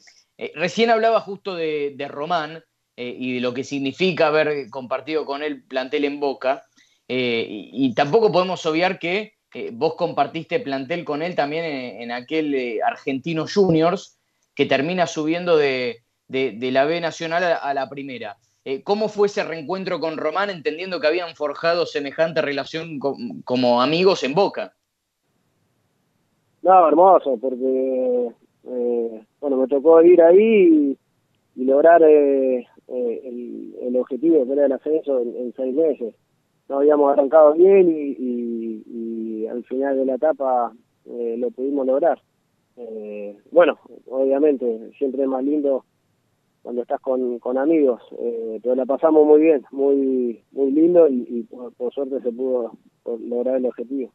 recién 0.55 0.89
hablaba 0.89 1.19
justo 1.19 1.55
de, 1.55 1.93
de 1.95 2.07
Román 2.07 2.63
y 2.95 3.35
de 3.35 3.41
lo 3.41 3.53
que 3.53 3.63
significa 3.63 4.27
haber 4.27 4.69
compartido 4.69 5.25
con 5.25 5.43
él 5.43 5.63
plantel 5.63 6.05
en 6.05 6.19
Boca. 6.19 6.65
y 7.07 7.93
tampoco 7.93 8.31
podemos 8.31 8.65
obviar 8.65 8.99
que 8.99 9.38
vos 9.73 9.95
compartiste 9.95 10.59
plantel 10.59 11.03
con 11.03 11.21
él 11.21 11.35
también 11.35 11.65
en, 11.65 12.11
aquel 12.11 12.53
eh, 12.53 12.79
Argentino 12.83 13.45
Juniors, 13.51 14.19
que 14.53 14.65
termina 14.65 15.07
subiendo 15.07 15.57
de, 15.57 16.03
la 16.27 16.85
B 16.85 17.01
Nacional 17.01 17.43
a, 17.61 17.73
la 17.73 17.89
primera. 17.89 18.37
Eh, 18.65 18.83
¿Cómo 18.83 19.07
fue 19.09 19.27
ese 19.27 19.43
reencuentro 19.43 19.99
con 19.99 20.17
Román, 20.17 20.49
entendiendo 20.49 20.99
que 20.99 21.07
habían 21.07 21.35
forjado 21.35 21.85
semejante 21.85 22.41
relación 22.41 22.99
como 23.43 23.81
amigos 23.81 24.23
en 24.23 24.35
Boca? 24.35 24.73
No, 26.61 26.87
hermoso, 26.87 27.37
porque 27.37 28.31
eh, 28.65 29.23
bueno, 29.39 29.57
me 29.57 29.67
tocó 29.67 30.01
ir 30.03 30.21
ahí 30.21 30.97
y, 31.55 31.63
lograr 31.63 32.01
el, 32.03 32.65
objetivo 33.95 34.45
que 34.45 34.53
era 34.53 34.65
el 34.65 34.71
ascenso 34.71 35.19
en 35.19 35.53
seis 35.57 35.75
meses 35.75 36.15
no 36.69 36.77
habíamos 36.77 37.11
arrancado 37.11 37.53
bien 37.53 37.89
y, 37.89 38.83
al 39.49 39.63
final 39.65 39.97
de 39.97 40.05
la 40.05 40.15
etapa 40.15 40.73
eh, 41.05 41.35
lo 41.37 41.51
pudimos 41.51 41.85
lograr. 41.85 42.21
Eh, 42.77 43.37
bueno, 43.51 43.79
obviamente 44.07 44.91
siempre 44.97 45.23
es 45.23 45.27
más 45.27 45.43
lindo 45.43 45.85
cuando 46.61 46.81
estás 46.81 46.99
con, 47.01 47.39
con 47.39 47.57
amigos, 47.57 48.01
eh, 48.19 48.59
pero 48.61 48.75
la 48.75 48.85
pasamos 48.85 49.25
muy 49.25 49.41
bien, 49.41 49.65
muy 49.71 50.43
muy 50.51 50.71
lindo 50.71 51.07
y, 51.09 51.43
por, 51.77 51.93
suerte 51.93 52.21
se 52.21 52.31
pudo 52.31 52.77
lograr 53.05 53.57
el 53.57 53.65
objetivo. 53.65 54.11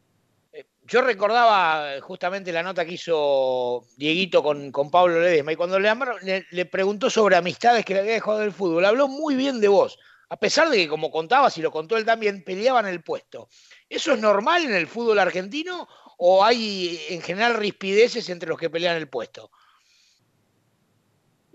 Yo 0.87 1.01
recordaba 1.01 1.99
justamente 2.01 2.53
la 2.53 2.63
nota 2.63 2.85
que 2.85 2.93
hizo 2.93 3.83
Dieguito 3.97 4.43
con, 4.43 4.71
con 4.71 4.89
Pablo 4.91 5.19
Ledesma 5.19 5.51
y 5.51 5.55
cuando 5.55 5.79
le, 5.79 5.89
le, 6.23 6.45
le 6.49 6.65
preguntó 6.65 7.09
sobre 7.09 7.35
amistades 7.35 7.83
que 7.83 7.95
le 7.95 8.01
había 8.01 8.13
dejado 8.13 8.39
del 8.39 8.51
fútbol, 8.51 8.85
habló 8.85 9.07
muy 9.07 9.35
bien 9.35 9.59
de 9.59 9.67
vos 9.67 9.97
a 10.29 10.37
pesar 10.37 10.69
de 10.69 10.77
que, 10.77 10.87
como 10.87 11.11
contabas 11.11 11.57
y 11.57 11.61
lo 11.61 11.71
contó 11.71 11.97
él 11.97 12.05
también, 12.05 12.43
peleaban 12.43 12.87
el 12.87 13.03
puesto. 13.03 13.47
¿Eso 13.89 14.13
es 14.13 14.21
normal 14.21 14.63
en 14.65 14.73
el 14.73 14.87
fútbol 14.87 15.19
argentino 15.19 15.87
o 16.17 16.43
hay 16.43 16.97
en 17.09 17.21
general 17.21 17.55
rispideces 17.55 18.29
entre 18.29 18.49
los 18.49 18.57
que 18.57 18.69
pelean 18.69 18.97
el 18.97 19.07
puesto? 19.07 19.49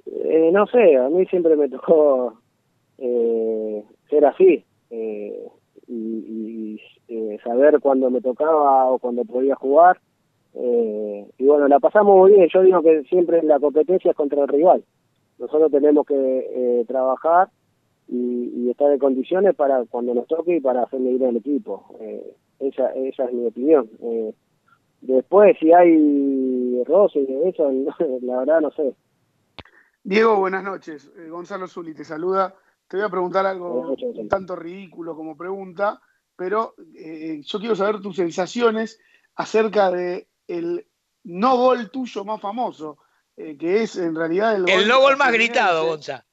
Eh, 0.06 0.50
no 0.52 0.66
sé, 0.66 0.96
a 0.96 1.08
mí 1.08 1.26
siempre 1.26 1.56
me 1.56 1.68
tocó 1.68 2.40
eh, 2.98 3.84
ser 4.08 4.24
así 4.24 4.64
eh, 4.90 5.48
y, 5.88 6.80
saber 7.44 7.80
cuándo 7.80 8.10
me 8.10 8.20
tocaba 8.20 8.90
o 8.90 8.98
cuando 8.98 9.24
podía 9.24 9.54
jugar. 9.54 9.98
y 10.54 11.44
bueno, 11.46 11.68
la 11.68 11.80
pasamos 11.80 12.16
muy 12.16 12.32
bien. 12.32 12.48
Yo 12.52 12.62
digo 12.62 12.82
que 12.82 13.02
siempre 13.04 13.42
la 13.42 13.58
competencia 13.58 14.10
es 14.10 14.16
contra 14.16 14.42
el 14.42 14.48
rival. 14.48 14.84
Nosotros 15.38 15.70
tenemos 15.70 16.06
que 16.06 16.84
trabajar 16.86 17.48
y, 18.10 18.50
y, 18.56 18.70
estar 18.70 18.90
en 18.90 18.98
condiciones 18.98 19.54
para 19.54 19.84
cuando 19.84 20.12
nos 20.14 20.26
toque 20.26 20.56
y 20.56 20.60
para 20.60 20.82
hacerle 20.82 21.12
ir 21.12 21.24
al 21.24 21.36
equipo. 21.36 21.96
Eh, 22.00 22.36
esa, 22.58 22.88
esa 22.94 23.24
es 23.26 23.32
mi 23.32 23.46
opinión. 23.46 23.88
Eh, 24.02 24.34
después, 25.00 25.56
si 25.60 25.72
hay 25.72 26.82
roce 26.84 27.20
y 27.20 27.48
eso, 27.48 27.70
la 28.22 28.38
verdad 28.40 28.60
no 28.60 28.72
sé. 28.72 28.96
Diego, 30.02 30.36
buenas 30.36 30.64
noches. 30.64 31.12
Eh, 31.16 31.28
Gonzalo 31.28 31.68
Zuli 31.68 31.94
te 31.94 32.04
saluda. 32.04 32.54
Te 32.88 32.96
voy 32.96 33.06
a 33.06 33.10
preguntar 33.10 33.46
algo 33.46 33.94
un 33.94 34.28
tanto 34.28 34.56
ridículo 34.56 35.14
como 35.14 35.36
pregunta, 35.36 36.00
pero 36.34 36.74
yo 36.76 37.60
quiero 37.60 37.76
saber 37.76 38.00
tus 38.00 38.16
sensaciones 38.16 38.98
acerca 39.36 39.92
de 39.92 40.26
el 40.48 40.88
no 41.22 41.56
gol 41.56 41.88
tuyo 41.92 42.24
más 42.24 42.40
famoso, 42.40 42.98
que 43.36 43.82
es 43.82 43.96
en 43.96 44.16
realidad 44.16 44.56
el, 44.56 44.68
el 44.68 44.88
no 44.88 44.98
gol 44.98 45.16
más 45.16 45.32
gritado, 45.32 45.86
Gonzalo. 45.86 46.24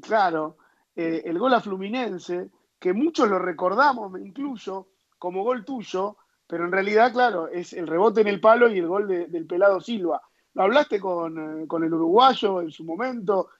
Claro, 0.00 0.58
eh, 0.96 1.22
el 1.24 1.38
gol 1.38 1.54
a 1.54 1.60
Fluminense, 1.60 2.50
que 2.78 2.92
muchos 2.92 3.28
lo 3.28 3.38
recordamos, 3.38 4.10
me 4.10 4.20
incluyo, 4.20 4.88
como 5.18 5.44
gol 5.44 5.64
tuyo, 5.64 6.16
pero 6.46 6.64
en 6.64 6.72
realidad, 6.72 7.12
claro, 7.12 7.48
es 7.48 7.72
el 7.72 7.86
rebote 7.86 8.20
en 8.20 8.28
el 8.28 8.40
palo 8.40 8.68
y 8.68 8.78
el 8.78 8.86
gol 8.86 9.08
del 9.08 9.46
pelado 9.46 9.80
Silva. 9.80 10.22
¿Lo 10.54 10.62
hablaste 10.62 10.98
con, 11.00 11.60
eh, 11.60 11.66
el 11.70 11.94
uruguayo 11.94 12.62
en 12.62 12.70
su 12.70 12.84
momento? 12.84 13.50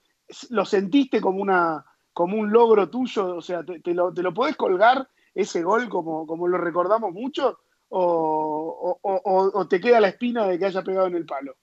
¿Lo 0.49 0.65
sentiste 0.65 1.21
como, 1.21 1.41
una, 1.41 1.85
como 2.11 2.37
un 2.37 2.51
logro 2.51 2.89
tuyo? 2.89 3.35
O 3.35 3.41
sea, 3.41 3.63
¿te, 3.63 3.93
lo, 3.93 4.13
te 4.13 4.23
lo, 4.23 4.33
podés 4.33 4.55
colgar 4.55 5.07
ese 5.35 5.61
gol 5.61 5.89
como, 5.89 6.25
como 6.25 6.47
lo 6.47 6.57
recordamos 6.57 7.13
mucho? 7.13 7.59
O, 7.89 8.99
o, 9.01 9.67
te 9.67 9.79
queda 9.79 10.01
la 10.01 10.09
espina 10.09 10.45
de 10.45 10.59
que 10.59 10.65
haya 10.65 10.81
pegado 10.81 11.07
en 11.07 11.15
el 11.15 11.25
palo? 11.25 11.55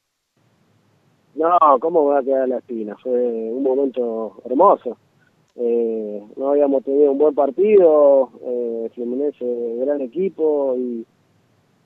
No, 1.34 1.58
¿cómo 1.80 2.04
va 2.06 2.20
a 2.20 2.22
quedar 2.22 2.48
la 2.48 2.58
espina? 2.58 2.96
Fue 2.96 3.10
un 3.10 3.62
momento 3.62 4.40
hermoso. 4.44 4.96
Eh, 5.56 6.22
no 6.36 6.50
habíamos 6.50 6.82
tenido 6.84 7.12
un 7.12 7.18
buen 7.18 7.34
partido, 7.34 8.30
eh, 8.42 8.90
Fluminense 8.94 9.44
gran 9.78 10.00
equipo 10.00 10.74
y, 10.76 11.06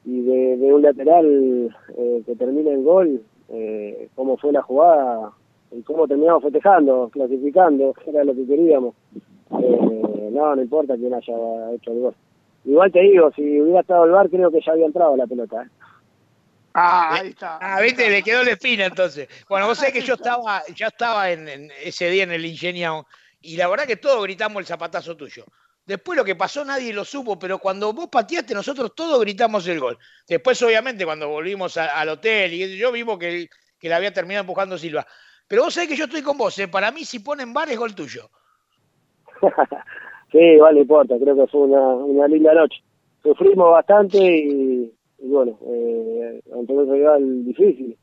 y 0.06 0.22
de, 0.22 0.72
un 0.72 0.82
lateral 0.82 1.76
eh, 1.96 2.22
que 2.25 2.34
termina 2.34 2.70
en 2.70 2.84
gol, 2.84 3.22
eh, 3.50 4.08
cómo 4.14 4.38
fue 4.38 4.52
la 4.52 4.62
jugada 4.62 5.32
y 5.70 5.82
cómo 5.82 6.08
terminamos 6.08 6.42
festejando, 6.42 7.10
clasificando, 7.12 7.94
era 8.06 8.25
lo 8.25 8.34
que 8.34 8.46
queríamos. 8.46 8.94
Eh, 9.60 10.30
no, 10.32 10.56
no 10.56 10.62
importa 10.62 10.96
quién 10.96 11.12
haya 11.12 11.72
hecho 11.72 11.92
el 11.92 12.00
gol. 12.00 12.14
Igual 12.64 12.90
te 12.90 13.00
digo, 13.00 13.30
si 13.32 13.60
hubiera 13.60 13.80
estado 13.80 14.04
el 14.04 14.12
bar, 14.12 14.30
creo 14.30 14.50
que 14.50 14.60
ya 14.64 14.72
había 14.72 14.87
entrado 14.87 15.14
la 15.16 15.26
pelota. 15.26 15.62
¿eh? 15.62 15.68
Ah, 16.75 17.18
ahí 17.20 17.28
está. 17.28 17.58
Ah, 17.60 17.80
viste, 17.80 18.08
le 18.08 18.22
quedó 18.22 18.44
la 18.44 18.52
espina 18.52 18.87
entonces. 18.87 19.28
Bueno, 19.48 19.66
vos 19.66 19.78
sabés 19.78 19.92
que 19.92 20.00
yo 20.00 20.14
estaba, 20.14 20.62
ya 20.75 20.87
estaba 20.87 21.30
en, 21.30 21.48
en 21.48 21.70
ese 21.82 22.08
día 22.08 22.22
en 22.22 22.32
el 22.32 22.44
Ingenio 22.44 23.06
y 23.40 23.57
la 23.57 23.68
verdad 23.68 23.87
que 23.87 23.97
todos 23.97 24.23
gritamos 24.23 24.61
el 24.61 24.66
zapatazo 24.66 25.16
tuyo. 25.16 25.45
Después 25.87 26.18
lo 26.18 26.25
que 26.25 26.37
pasó 26.37 26.64
nadie 26.64 26.92
lo 26.92 27.04
supo, 27.04 27.38
pero 27.38 27.59
cuando 27.59 27.92
vos 27.92 28.09
pateaste, 28.09 28.52
nosotros 28.52 28.95
todos 28.95 29.21
gritamos 29.21 29.66
el 29.68 29.80
gol. 29.80 29.99
Después, 30.28 30.61
obviamente, 30.62 31.04
cuando 31.07 31.28
volvimos 31.28 31.76
al 31.78 32.09
hotel 32.11 32.52
y 32.52 32.76
yo 32.76 32.92
vimos 32.92 33.18
que, 33.18 33.49
que 33.78 33.88
la 33.88 33.97
había 33.97 34.12
terminado 34.12 34.42
empujando 34.42 34.76
Silva. 34.76 35.07
Pero 35.47 35.62
vos 35.62 35.73
sabés 35.73 35.88
que 35.88 35.97
yo 35.97 36.04
estoy 36.04 36.23
con 36.23 36.37
vos, 36.37 36.59
¿eh? 36.59 36.68
para 36.68 36.90
mí 36.90 37.04
si 37.04 37.21
ponen 37.21 37.54
bar 37.54 37.71
es 37.71 37.78
gol 37.78 37.95
tuyo. 37.95 38.28
sí, 40.33 40.57
vale, 40.59 40.80
importa, 40.80 41.14
creo 41.18 41.37
que 41.37 41.47
fue 41.47 41.62
una, 41.62 42.28
linda 42.28 42.52
noche. 42.52 42.83
Sufrimos 43.23 43.71
bastante 43.71 44.18
y, 44.18 44.92
bueno, 45.21 45.59
eh, 45.73 46.42
ante 46.54 46.73
un 46.73 46.92
rival 46.92 47.45
difícil 47.47 47.97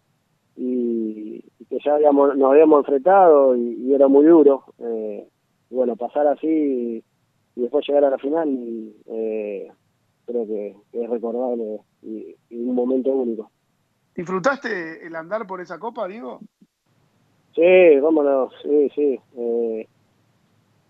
y, 0.55 1.41
que 1.69 1.79
ya 1.83 1.95
habíamos, 1.95 2.38
nos 2.38 2.51
habíamos 2.51 2.79
enfrentado 2.79 3.55
y, 3.55 3.93
era 3.93 4.07
muy 4.07 4.25
duro. 4.25 4.63
Eh, 4.79 5.27
y 5.69 5.75
bueno, 5.75 5.95
pasar 5.95 6.27
así 6.27 7.03
y, 7.55 7.62
después 7.62 7.88
llegar 7.88 8.05
a 8.05 8.09
la 8.09 8.17
final, 8.17 8.93
eh, 9.07 9.71
creo 10.25 10.45
que, 10.45 10.75
es 10.93 11.09
recordable 11.09 11.79
y, 12.01 12.35
un 12.51 12.75
momento 12.75 13.09
único. 13.12 13.51
¿Disfrutaste 14.15 15.05
el 15.05 15.15
andar 15.15 15.45
por 15.45 15.59
esa 15.59 15.77
copa, 15.77 16.07
Diego? 16.07 16.39
Sí, 17.53 18.00
vámonos, 18.01 18.53
sí, 18.62 18.89
sí. 18.95 19.19
Eh, 19.38 19.88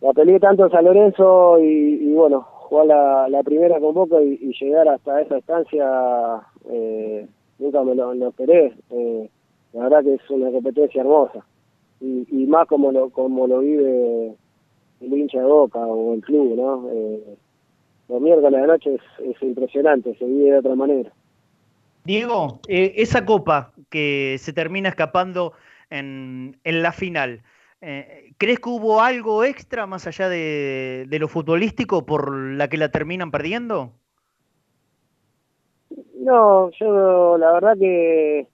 la 0.01 0.13
peleé 0.13 0.39
tanto 0.39 0.65
en 0.65 0.71
San 0.71 0.85
Lorenzo 0.85 1.59
y, 1.59 2.11
bueno, 2.13 2.41
jugar 2.41 3.29
la, 3.29 3.43
primera 3.43 3.79
con 3.79 3.93
Boca 3.93 4.21
y, 4.21 4.51
llegar 4.59 4.87
hasta 4.87 5.21
esa 5.21 5.37
estancia, 5.37 6.41
eh, 6.69 7.27
nunca 7.59 7.83
me 7.83 7.95
lo, 7.95 8.27
esperé. 8.27 8.75
Eh, 8.89 9.29
la 9.75 9.83
verdad 9.83 10.03
que 10.03 10.13
es 10.15 10.29
una 10.29 10.51
competencia 10.51 11.01
hermosa. 11.01 11.45
Y, 12.01 12.45
más 12.47 12.67
como 12.67 12.91
lo, 12.91 13.09
como 13.09 13.47
lo 13.47 13.59
vive 13.59 14.35
el 15.01 15.13
hincha 15.13 15.39
de 15.39 15.45
Boca 15.45 15.79
o 15.79 16.13
el 16.13 16.21
club, 16.21 16.55
¿no? 16.55 16.89
Eh, 16.91 17.37
los 18.07 18.21
miércoles 18.21 18.51
de 18.51 18.59
la 18.59 18.67
noche 18.67 18.97
es, 19.19 19.41
impresionante, 19.41 20.15
se 20.17 20.25
vive 20.25 20.51
de 20.51 20.59
otra 20.59 20.75
manera. 20.75 21.11
Diego, 22.03 22.59
eh, 22.67 22.93
esa 22.97 23.25
copa 23.25 23.73
que 23.89 24.37
se 24.39 24.53
termina 24.53 24.89
escapando 24.89 25.53
en, 25.89 26.57
en 26.63 26.83
la 26.83 26.91
final, 26.91 27.41
eh, 27.81 28.33
¿crees 28.37 28.59
que 28.59 28.69
hubo 28.69 29.01
algo 29.01 29.43
extra 29.43 29.85
más 29.85 30.07
allá 30.07 30.29
de, 30.29 31.07
lo 31.19 31.27
futbolístico 31.27 32.05
por 32.05 32.33
la 32.33 32.67
que 32.67 32.77
la 32.77 32.89
terminan 32.89 33.31
perdiendo? 33.31 33.91
No, 36.17 36.71
yo 36.71 37.37
la 37.37 37.51
verdad 37.51 37.77
que 37.77 38.47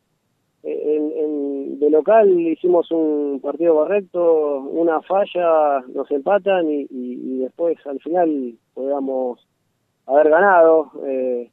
en, 0.63 1.79
de 1.79 1.89
local 1.89 2.29
hicimos 2.39 2.91
un 2.91 3.39
partido 3.41 3.75
correcto, 3.75 4.59
una 4.59 5.01
falla, 5.01 5.81
nos 5.93 6.09
empatan 6.11 6.67
y, 6.69 7.39
después 7.39 7.77
al 7.85 7.99
final 7.99 8.53
podíamos 8.73 9.45
haber 10.05 10.29
ganado. 10.29 10.91
Eh, 11.05 11.49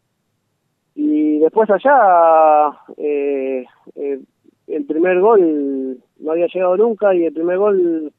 y 0.94 1.38
después 1.38 1.70
allá 1.70 2.70
eh, 2.96 3.64
eh, 3.94 4.20
el 4.66 4.84
primer 4.84 5.20
gol 5.20 5.98
no 6.18 6.32
había 6.32 6.46
llegado 6.46 6.76
nunca 6.76 7.14
y 7.14 7.24
el 7.24 7.32
primer 7.32 7.56
gol 7.58 8.12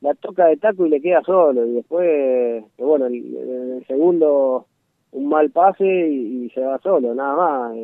la 0.00 0.14
toca 0.14 0.46
de 0.46 0.56
taco 0.56 0.84
y 0.84 0.90
le 0.90 1.00
queda 1.00 1.22
solo. 1.22 1.66
Y 1.66 1.72
después, 1.74 2.64
bueno, 2.76 3.06
el, 3.06 3.36
el 3.36 3.86
segundo 3.86 4.66
un 5.14 5.28
mal 5.28 5.50
pase 5.50 5.86
y, 5.86 6.50
se 6.50 6.60
va 6.60 6.78
solo, 6.78 7.14
nada 7.14 7.36
más. 7.36 7.76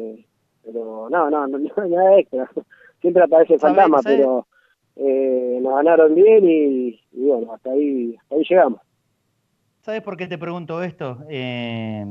Pero 0.64 1.08
no, 1.10 1.30
no, 1.30 1.46
no, 1.46 1.58
no 1.58 1.86
nada 1.86 2.18
extra. 2.18 2.50
Siempre 3.00 3.22
aparece 3.22 3.54
el 3.54 3.60
fantasma, 3.60 4.00
pero 4.04 4.46
eh, 4.96 5.58
nos 5.62 5.74
ganaron 5.76 6.14
bien 6.14 6.44
y, 6.46 7.00
bueno, 7.12 7.54
hasta 7.54 7.70
ahí, 7.70 8.16
ahí 8.30 8.44
llegamos. 8.48 8.80
¿Sabes 9.80 10.02
por 10.02 10.18
qué 10.18 10.26
te 10.26 10.36
pregunto 10.36 10.82
esto? 10.82 11.18
Eh, 11.30 12.04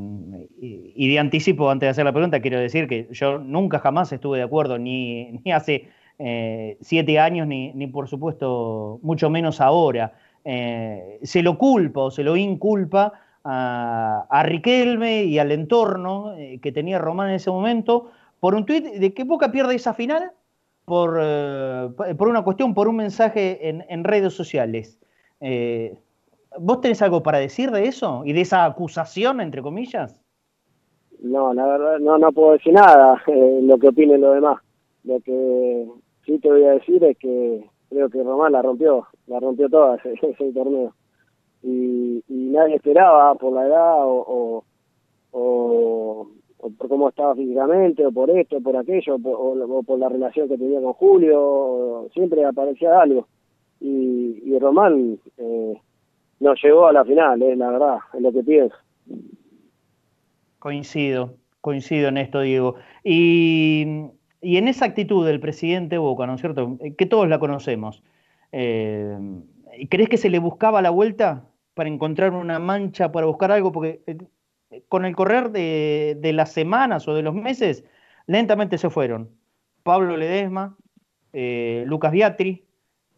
y, 0.59 1.07
de 1.07 1.19
anticipo, 1.19 1.69
antes 1.69 1.85
de 1.85 1.91
hacer 1.91 2.05
la 2.05 2.11
pregunta, 2.11 2.41
quiero 2.41 2.59
decir 2.59 2.87
que 2.87 3.07
yo 3.11 3.37
nunca 3.37 3.77
jamás 3.77 4.11
estuve 4.11 4.39
de 4.39 4.43
acuerdo, 4.43 4.79
ni, 4.79 5.39
ni 5.45 5.51
hace 5.51 5.87
eh, 6.17 6.77
siete 6.81 7.19
años, 7.19 7.45
ni, 7.45 7.71
ni, 7.73 7.85
por 7.85 8.07
supuesto, 8.07 8.99
mucho 9.03 9.29
menos 9.29 9.61
ahora. 9.61 10.13
Eh, 10.43 11.19
se 11.21 11.43
lo 11.43 11.59
culpa 11.59 12.01
o 12.01 12.11
se 12.11 12.23
lo 12.23 12.35
inculpa 12.35 13.13
a, 13.43 14.25
a 14.27 14.43
Riquelme 14.43 15.25
y 15.25 15.37
al 15.37 15.51
entorno 15.51 16.33
que 16.61 16.71
tenía 16.71 16.97
Román 16.97 17.29
en 17.29 17.35
ese 17.35 17.51
momento 17.51 18.09
por 18.39 18.55
un 18.55 18.65
tuit 18.65 18.85
de 18.85 19.13
que 19.13 19.23
Boca 19.23 19.51
pierde 19.51 19.75
esa 19.75 19.93
final 19.93 20.31
por, 20.85 21.19
por 22.17 22.27
una 22.27 22.43
cuestión, 22.43 22.73
por 22.73 22.87
un 22.87 22.95
mensaje 22.95 23.69
en, 23.69 24.03
redes 24.03 24.33
sociales. 24.33 24.99
¿Vos 26.57 26.81
tenés 26.81 27.01
algo 27.01 27.21
para 27.21 27.37
decir 27.37 27.71
de 27.71 27.85
eso 27.85 28.23
y 28.25 28.33
de 28.33 28.41
esa 28.41 28.65
acusación, 28.65 29.39
entre 29.39 29.61
comillas? 29.61 30.19
No, 31.21 31.53
la 31.53 31.65
verdad, 31.65 31.99
no, 31.99 32.17
no 32.17 32.31
puedo 32.31 32.53
decir 32.53 32.73
nada 32.73 33.21
eh, 33.27 33.59
lo 33.61 33.77
que 33.77 33.89
opinen 33.89 34.21
los 34.21 34.35
demás. 34.35 34.61
Lo 35.03 35.19
que 35.19 35.87
sí 36.25 36.39
te 36.39 36.49
voy 36.49 36.63
a 36.63 36.71
decir 36.71 37.03
es 37.03 37.17
que 37.17 37.69
creo 37.89 38.09
que 38.09 38.23
Román 38.23 38.53
la 38.53 38.61
rompió, 38.61 39.07
la 39.27 39.39
rompió 39.39 39.69
toda 39.69 39.97
ese, 40.03 40.53
torneo. 40.53 40.93
Y, 41.61 42.23
y, 42.27 42.49
nadie 42.51 42.75
esperaba 42.75 43.35
por 43.35 43.53
la 43.53 43.67
edad 43.67 44.05
o, 44.05 44.63
o, 45.31 45.43
por 46.59 46.89
cómo 46.89 47.09
estaba 47.09 47.35
físicamente, 47.35 48.05
o 48.05 48.11
por 48.11 48.29
esto, 48.29 48.57
o 48.57 48.61
por 48.61 48.75
aquello, 48.75 49.15
o 49.15 49.83
por, 49.83 49.99
la 49.99 50.09
relación 50.09 50.49
que 50.49 50.57
tenía 50.57 50.81
con 50.81 50.93
Julio, 50.93 52.07
siempre 52.13 52.43
aparecía 52.43 53.01
algo. 53.01 53.27
Y, 53.79 54.41
y 54.43 54.59
Román 54.59 55.19
eh, 55.37 55.81
no 56.39 56.53
llegó 56.55 56.87
a 56.87 56.93
la 56.93 57.05
final, 57.05 57.41
es 57.41 57.57
la 57.57 57.71
verdad, 57.71 57.97
es 58.13 58.21
lo 58.21 58.31
que 58.31 58.43
pienso. 58.43 58.75
Coincido, 60.59 61.35
coincido 61.61 62.09
en 62.09 62.17
esto, 62.17 62.41
Diego. 62.41 62.75
Y, 63.03 64.09
en 64.41 64.67
esa 64.67 64.85
actitud 64.85 65.25
del 65.25 65.39
presidente 65.39 65.97
Boca, 65.97 66.25
¿no 66.25 66.35
es 66.35 66.41
cierto? 66.41 66.77
Que 66.97 67.05
todos 67.05 67.27
la 67.27 67.39
conocemos. 67.39 68.03
Eh, 68.51 69.17
¿Crees 69.89 70.09
que 70.09 70.17
se 70.17 70.29
le 70.29 70.39
buscaba 70.39 70.81
la 70.81 70.89
vuelta 70.89 71.45
para 71.73 71.89
encontrar 71.89 72.33
una 72.33 72.59
mancha, 72.59 73.11
para 73.11 73.27
buscar 73.27 73.51
algo? 73.51 73.71
Porque 73.71 74.01
eh, 74.07 74.17
con 74.87 75.05
el 75.05 75.15
correr 75.15 75.51
de, 75.51 76.31
las 76.33 76.51
semanas 76.51 77.07
o 77.07 77.13
de 77.13 77.21
los 77.21 77.35
meses, 77.35 77.83
lentamente 78.27 78.77
se 78.77 78.89
fueron. 78.89 79.29
Pablo 79.83 80.17
Ledesma, 80.17 80.77
eh, 81.33 81.83
Lucas 81.87 82.11
Biatri, 82.11 82.65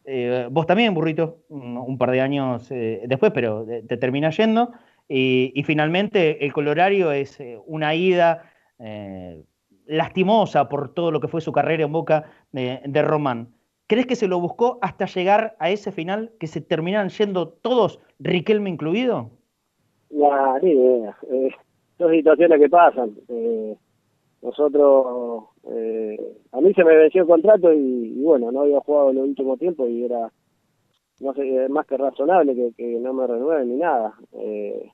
eh, 0.06 0.48
vos 0.52 0.66
también, 0.66 0.94
burrito, 0.94 1.44
un, 1.50 1.98
par 1.98 2.12
de 2.12 2.22
años 2.22 2.72
eh, 2.72 3.04
después, 3.08 3.32
pero 3.34 3.66
te 3.88 3.98
termina 3.98 4.30
yendo. 4.32 4.72
Y, 5.08 5.62
finalmente 5.66 6.46
el 6.46 6.54
colorario 6.54 7.12
es 7.12 7.38
una 7.66 7.94
ida 7.94 8.50
lastimosa 9.86 10.70
por 10.70 10.94
todo 10.94 11.12
lo 11.12 11.20
que 11.20 11.28
fue 11.28 11.42
su 11.42 11.52
carrera 11.52 11.84
en 11.84 11.92
boca 11.92 12.26
de, 12.52 13.02
Román. 13.02 13.54
¿Crees 13.88 14.06
que 14.06 14.16
se 14.16 14.28
lo 14.28 14.40
buscó 14.40 14.80
hasta 14.82 15.06
llegar 15.06 15.58
a 15.60 15.70
ese 15.70 15.92
final 15.92 16.32
que 16.40 16.48
se 16.48 16.62
terminan 16.62 17.10
yendo 17.10 17.50
todos, 17.50 18.00
Riquelme 18.20 18.70
incluido? 18.70 19.32
No, 20.12 20.60
ni 20.60 20.72
idea. 20.72 21.18
son 21.98 22.12
situaciones 22.12 22.60
que 22.60 22.70
pasan. 22.70 23.16
nosotros 24.42 25.46
eh, 25.70 26.18
a 26.52 26.62
mí 26.62 26.74
se 26.74 26.84
me 26.84 26.96
venció 26.96 27.22
el 27.22 27.28
contrato 27.28 27.72
y, 27.74 28.22
bueno, 28.22 28.52
no 28.52 28.62
había 28.62 28.80
jugado 28.82 29.12
en 29.12 29.18
el 29.18 29.24
último 29.24 29.58
tiempo 29.58 29.88
y 29.88 30.06
era 30.06 30.32
no 31.22 31.34
sé, 31.36 31.70
más 31.70 31.86
que 31.86 31.98
razonable 31.98 32.56
que, 32.56 32.72
que 32.76 33.00
no 33.00 33.14
me 33.14 33.28
renueven 33.28 33.70
ni 33.70 33.76
nada. 33.76 34.16
Eh, 34.34 34.90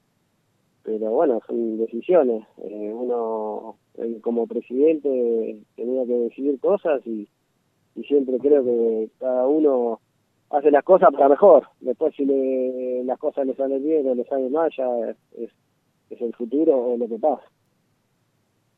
pero 0.84 1.12
bueno, 1.12 1.42
son 1.48 1.78
decisiones. 1.78 2.46
Eh, 2.64 2.94
uno 2.94 3.78
como 4.22 4.46
presidente 4.46 5.64
tenía 5.76 6.06
que 6.06 6.14
decidir 6.14 6.60
cosas 6.60 7.06
y, 7.06 7.28
y 7.96 8.04
siempre 8.04 8.38
creo 8.40 8.64
que 8.64 9.10
cada 9.20 9.48
uno 9.48 10.00
hace 10.50 10.72
las 10.72 10.84
cosas 10.84 11.10
para 11.12 11.30
mejor. 11.30 11.68
Después 11.80 12.16
si 12.16 12.26
le, 12.26 13.04
las 13.04 13.20
cosas 13.20 13.46
le 13.46 13.56
salen 13.56 13.84
bien 13.84 14.08
o 14.08 14.16
le 14.16 14.24
salen 14.26 14.52
mal, 14.52 14.72
ya 14.76 14.86
es, 15.38 15.52
es 16.10 16.22
el 16.22 16.34
futuro 16.34 16.76
o 16.76 16.98
lo 16.98 17.08
que 17.08 17.18
pasa. 17.18 17.44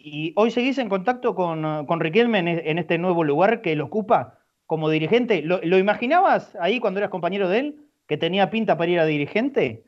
¿Y 0.02 0.32
hoy 0.38 0.50
seguís 0.50 0.78
en 0.78 0.88
contacto 0.88 1.36
con, 1.36 1.86
con 1.86 2.00
Riquelme 2.00 2.40
en, 2.40 2.78
este 2.78 2.98
nuevo 2.98 3.26
lugar 3.26 3.62
que 3.62 3.74
él 3.74 3.82
ocupa 3.82 4.40
como 4.66 4.90
dirigente? 4.90 5.42
¿Lo, 5.42 5.78
imaginabas 5.78 6.56
ahí 6.62 6.80
cuando 6.80 7.02
eras 7.02 7.10
compañero 7.10 7.50
de 7.50 7.60
él? 7.60 7.76
¿Que 8.08 8.16
tenía 8.16 8.50
pinta 8.50 8.78
para 8.78 8.90
ir 8.90 9.00
a 9.00 9.06
dirigente? 9.06 9.84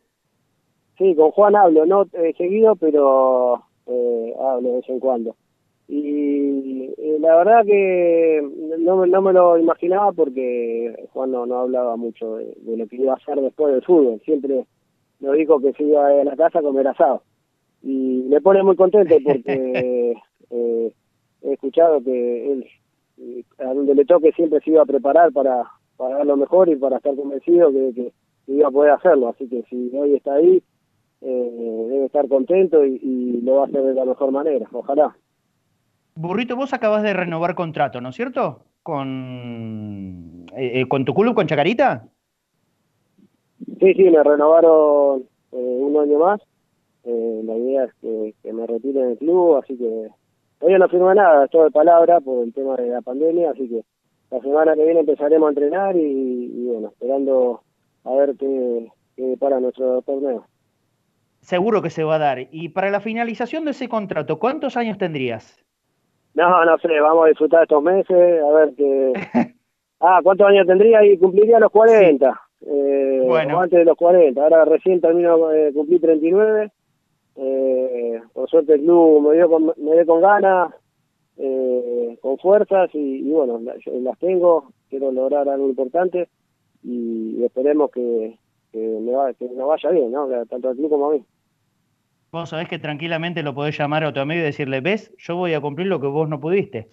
Sí, 0.98 1.16
con 1.16 1.32
Juan 1.32 1.56
hablo, 1.56 1.86
no 1.86 2.04
eh, 2.12 2.34
seguido, 2.38 2.76
pero 2.76 3.64
eh, 3.88 4.36
hablo 4.38 4.70
de 4.70 4.76
vez 4.76 4.90
en 4.90 5.00
cuando. 5.00 5.36
Y 5.94 6.94
eh, 6.98 7.18
la 7.20 7.36
verdad 7.36 7.66
que 7.66 8.42
no, 8.80 9.06
no, 9.06 9.22
me 9.22 9.34
lo 9.34 9.58
imaginaba 9.58 10.14
porque 10.14 10.96
Juan 11.12 11.32
no, 11.32 11.44
hablaba 11.54 11.98
mucho 11.98 12.38
de, 12.38 12.56
lo 12.78 12.88
que 12.88 12.96
iba 12.96 13.12
a 13.12 13.18
hacer 13.18 13.42
después 13.42 13.74
del 13.74 13.84
fútbol. 13.84 14.22
Siempre 14.24 14.66
me 15.20 15.34
dijo 15.34 15.60
que 15.60 15.74
se 15.74 15.84
iba 15.84 16.08
a 16.08 16.24
la 16.24 16.38
casa 16.38 16.60
a 16.60 16.62
comer 16.62 16.88
asado 16.88 17.24
y 17.84 18.24
me 18.30 18.40
pone 18.40 18.64
muy 18.64 18.78
contento 18.78 19.18
porque 19.22 20.14
eh, 20.50 20.94
he 21.42 21.52
escuchado 21.52 22.02
que 22.02 22.54
él 22.54 22.66
a 23.60 23.74
donde 23.74 23.94
le 23.94 24.06
toque 24.06 24.32
siempre 24.32 24.62
se 24.62 24.72
iba 24.72 24.82
a 24.82 24.86
preparar 24.86 25.34
para, 25.34 25.64
para 25.98 26.20
dar 26.20 26.26
lo 26.26 26.38
mejor 26.38 26.70
y 26.70 26.78
para 26.78 26.98
estar 26.98 27.16
convencido 27.18 27.70
que, 27.70 27.92
que, 27.94 28.14
iba 28.48 28.70
a 28.70 28.72
poder 28.72 28.92
hacerlo. 28.92 29.28
Así 29.28 29.46
que 29.50 29.64
si 29.64 29.92
hoy 29.94 30.16
está 30.16 30.36
ahí, 30.36 30.64
eh, 31.22 31.86
debe 31.90 32.06
estar 32.06 32.28
contento 32.30 32.86
y, 32.86 33.42
lo 33.44 33.56
va 33.56 33.64
a 33.64 33.66
hacer 33.66 33.84
de 33.84 33.94
la 33.94 34.06
mejor 34.06 34.32
manera. 34.32 34.68
Ojalá. 34.72 35.16
Burrito, 36.16 36.56
vos 36.56 36.74
acabas 36.74 37.04
de 37.04 37.14
renovar 37.14 37.56
contrato, 37.56 38.02
¿no 38.02 38.10
es 38.10 38.16
cierto? 38.16 38.64
Con, 38.84 40.46
con 40.90 41.06
tu 41.06 41.14
club, 41.14 41.36
con 41.36 41.48
Chacarita. 41.48 42.08
Sí, 43.80 43.94
sí, 43.94 44.04
me 44.04 44.24
renovaron 44.24 45.24
un 45.52 45.98
año 45.98 46.20
más 46.20 46.42
eh, 47.04 47.42
la 47.44 47.58
idea 47.58 47.86
es 47.86 47.94
que, 48.02 48.54
me 48.54 48.68
retire 48.68 49.06
del 49.06 49.18
club, 49.18 49.58
así 49.58 49.76
que 49.78 50.10
todavía 50.60 50.78
no 50.78 50.90
firmé 50.90 51.16
nada, 51.16 51.46
estoy 51.46 51.66
de 51.66 51.72
palabra 51.72 52.20
por 52.20 52.44
el 52.44 52.54
tema 52.54 52.76
de 52.76 52.90
la 52.90 53.02
pandemia, 53.02 53.52
así 53.52 53.68
que 53.68 53.84
la 54.30 54.40
semana 54.42 54.76
que 54.76 54.86
viene 54.86 55.00
empezaremos 55.00 55.48
a 55.48 55.50
entrenar 55.50 55.96
y, 55.96 56.66
bueno, 56.68 56.90
esperando 56.90 57.62
a 58.04 58.14
ver 58.14 58.36
qué, 58.38 58.88
qué 59.16 59.36
para 59.40 59.60
nuestro 59.60 60.02
torneo. 60.04 60.46
Seguro 61.40 61.82
que 61.82 61.90
se 61.90 62.04
va 62.04 62.16
a 62.16 62.20
dar. 62.20 62.48
Y 62.52 62.70
para 62.70 62.92
la 62.92 63.00
finalización 63.00 63.66
de 63.66 63.72
ese 63.72 63.90
contrato, 63.90 64.38
¿cuántos 64.38 64.78
años 64.78 65.00
tendrías? 65.00 65.66
No, 66.34 66.66
no 66.66 66.78
sé, 66.78 67.00
vamos 67.00 67.26
a 67.26 67.30
disfrutar 67.30 67.64
estos 67.64 67.84
meses, 67.84 68.44
a 68.44 68.52
ver 68.52 68.74
qué... 68.76 69.14
Ah, 70.04 70.20
¿cuántos 70.24 70.48
años 70.48 70.66
tendría? 70.66 71.06
Y 71.06 71.16
cumpliría 71.20 71.60
los 71.60 71.70
40. 71.70 72.42
Eh, 72.66 73.24
bueno. 73.24 73.60
antes 73.60 73.78
de 73.78 73.86
los 73.86 73.96
40. 73.96 74.42
Ahora 74.42 74.66
recién 74.66 75.00
termino, 75.00 75.50
de 75.50 75.72
cumplir 75.74 76.02
39. 76.02 76.72
Eh, 77.36 78.22
por 78.34 78.50
suerte 78.50 78.74
el 78.74 78.82
club 78.82 79.30
me 79.30 79.36
dio 79.36 79.48
con, 79.48 79.72
me 79.78 79.94
dio 79.94 80.06
con 80.08 80.22
ganas, 80.22 80.74
eh, 81.38 82.18
con 82.20 82.38
fuerzas 82.40 82.90
y, 82.94 83.30
bueno, 83.30 83.60
las 83.60 84.18
tengo. 84.18 84.72
Quiero 84.90 85.12
lograr 85.12 85.48
algo 85.48 85.70
importante 85.70 86.30
y, 86.84 87.44
esperemos 87.44 87.92
que, 87.92 88.40
que, 88.72 88.80
me 88.80 89.12
va, 89.12 89.32
que 89.34 89.48
nos 89.50 89.68
vaya 89.68 89.90
bien, 89.92 90.12
¿no? 90.12 90.28
Tanto 90.48 90.70
al 90.70 90.76
club 90.76 90.90
como 90.90 91.12
a 91.12 91.14
mí. 91.14 91.24
Vos 92.32 92.48
sabés 92.48 92.70
que 92.70 92.80
tranquilamente 92.80 93.44
lo 93.44 93.54
podés 93.54 93.78
llamar 93.78 94.06
a 94.06 94.14
tu 94.14 94.22
amigo 94.22 94.40
y 94.40 94.44
decirle, 94.44 94.80
ves, 94.80 95.14
yo 95.18 95.36
voy 95.36 95.54
a 95.54 95.60
cumplir 95.60 95.88
lo 95.88 96.00
que 96.00 96.08
vos 96.08 96.30
no 96.30 96.40
pudiste, 96.40 96.88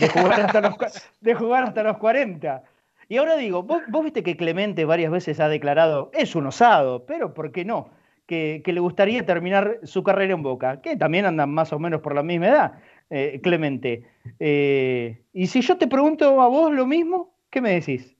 de 0.00 0.08
jugar 0.08 0.40
hasta 0.40 0.60
los, 0.60 0.74
de 1.20 1.34
jugar 1.34 1.62
hasta 1.62 1.84
los 1.84 1.98
40. 1.98 2.64
Y 3.08 3.18
ahora 3.18 3.36
digo, 3.36 3.62
vos, 3.62 3.82
viste 4.02 4.24
que 4.24 4.36
Clemente 4.36 4.84
varias 4.84 5.12
veces 5.12 5.38
ha 5.38 5.48
declarado, 5.48 6.10
es 6.12 6.34
un 6.34 6.48
osado, 6.48 7.06
pero 7.06 7.34
¿por 7.34 7.52
qué 7.52 7.64
no? 7.64 7.90
Que, 8.26 8.62
le 8.64 8.80
gustaría 8.80 9.24
terminar 9.24 9.78
su 9.84 10.02
carrera 10.02 10.34
en 10.34 10.42
Boca, 10.42 10.80
que 10.80 10.96
también 10.96 11.24
andan 11.24 11.50
más 11.50 11.72
o 11.72 11.78
menos 11.78 12.00
por 12.00 12.16
la 12.16 12.24
misma 12.24 12.48
edad, 12.48 12.72
eh, 13.10 13.40
Clemente. 13.44 14.06
Eh, 14.40 15.22
y 15.32 15.46
si 15.46 15.60
yo 15.60 15.78
te 15.78 15.86
pregunto 15.86 16.40
a 16.40 16.48
vos 16.48 16.72
lo 16.72 16.86
mismo, 16.86 17.32
¿qué 17.48 17.60
me 17.60 17.74
decís? 17.74 18.16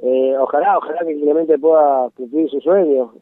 Eh, 0.00 0.34
ojalá, 0.36 0.78
ojalá 0.78 0.98
que 1.06 1.14
Clemente 1.14 1.56
pueda 1.60 2.10
cumplir 2.16 2.50
su 2.50 2.60
sueño 2.60 3.12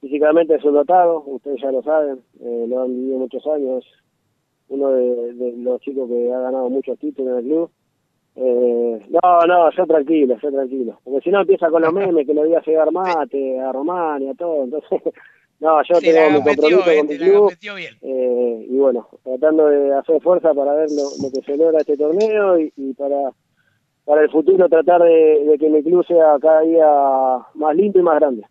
físicamente 0.00 0.54
es 0.54 0.64
un 0.64 0.74
dotado, 0.74 1.22
ustedes 1.26 1.60
ya 1.60 1.70
lo 1.70 1.82
saben, 1.82 2.20
eh, 2.40 2.66
lo 2.68 2.82
han 2.82 2.88
vivido 2.88 3.18
muchos 3.18 3.46
años, 3.46 3.84
uno 4.68 4.90
de, 4.92 5.54
los 5.58 5.80
chicos 5.80 6.08
que 6.08 6.32
ha 6.32 6.40
ganado 6.40 6.70
muchos 6.70 6.98
títulos 6.98 7.32
en 7.32 7.38
el 7.38 7.44
club. 7.44 7.70
Eh, 8.36 9.06
no, 9.10 9.46
no, 9.46 9.70
yo 9.72 9.86
tranquilo, 9.86 10.36
yo 10.40 10.50
tranquilo, 10.50 10.98
porque 11.04 11.20
si 11.20 11.30
no 11.30 11.40
empieza 11.40 11.68
con 11.68 11.82
los 11.82 11.92
memes 11.92 12.26
que 12.26 12.32
le 12.32 12.40
voy 12.40 12.54
a 12.54 12.62
llegar 12.62 12.90
mate 12.92 13.58
a 13.58 13.72
Román 13.72 14.22
y 14.22 14.28
a 14.28 14.34
todo, 14.34 14.64
entonces, 14.64 15.02
no, 15.60 15.82
yo 15.82 16.00
tengo 16.00 16.38
mi 16.38 16.44
compromiso 16.44 16.84
con 16.84 17.06
mi 17.08 17.18
club 17.18 17.52
eh, 18.02 18.66
y 18.70 18.76
bueno, 18.78 19.08
tratando 19.24 19.66
de 19.66 19.92
hacer 19.94 20.22
fuerza 20.22 20.54
para 20.54 20.74
ver 20.74 20.88
lo, 20.90 21.30
que 21.30 21.42
se 21.42 21.56
logra 21.56 21.80
este 21.80 21.96
torneo 21.96 22.58
y, 22.58 22.94
para 22.94 23.32
para 24.04 24.22
el 24.22 24.30
futuro 24.30 24.68
tratar 24.68 25.02
de, 25.02 25.44
de 25.44 25.58
que 25.58 25.68
mi 25.68 25.82
club 25.82 26.04
sea 26.06 26.36
cada 26.40 26.62
día 26.62 26.86
más 27.54 27.76
lindo 27.76 27.98
y 27.98 28.02
más 28.02 28.18
grande. 28.18 28.44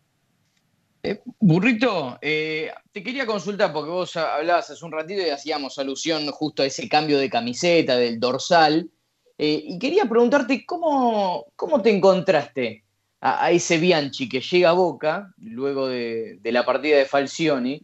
Eh, 1.01 1.21
burrito, 1.39 2.17
eh, 2.21 2.71
te 2.91 3.01
quería 3.01 3.25
consultar 3.25 3.71
porque 3.71 3.89
vos 3.89 4.17
hablabas 4.17 4.69
hace 4.69 4.83
un 4.83 4.91
ratito 4.91 5.21
y 5.21 5.29
hacíamos 5.29 5.79
alusión 5.79 6.27
justo 6.31 6.61
a 6.61 6.65
ese 6.65 6.89
cambio 6.89 7.17
de 7.17 7.29
camiseta, 7.29 7.95
del 7.95 8.19
dorsal, 8.19 8.89
eh, 9.37 9.63
y 9.63 9.79
quería 9.79 10.05
preguntarte 10.05 10.65
cómo, 10.65 11.45
cómo 11.55 11.81
te 11.81 11.95
encontraste 11.95 12.83
a, 13.21 13.49
ese 13.51 13.77
Bianchi 13.77 14.27
que 14.27 14.41
llega 14.41 14.71
a 14.71 14.73
Boca 14.73 15.33
luego 15.37 15.87
de, 15.87 16.39
la 16.43 16.65
partida 16.65 16.97
de 16.97 17.05
Falcioni. 17.05 17.81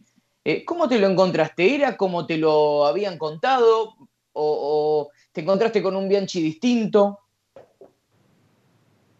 ¿Cómo 0.64 0.88
te 0.88 0.98
lo 0.98 1.08
encontraste? 1.08 1.74
¿Era 1.74 1.96
como 1.96 2.24
te 2.24 2.36
lo 2.36 2.86
habían 2.86 3.18
contado 3.18 3.94
o, 4.32 5.08
te 5.32 5.40
encontraste 5.40 5.82
con 5.82 5.96
un 5.96 6.08
Bianchi 6.08 6.40
distinto? 6.40 7.20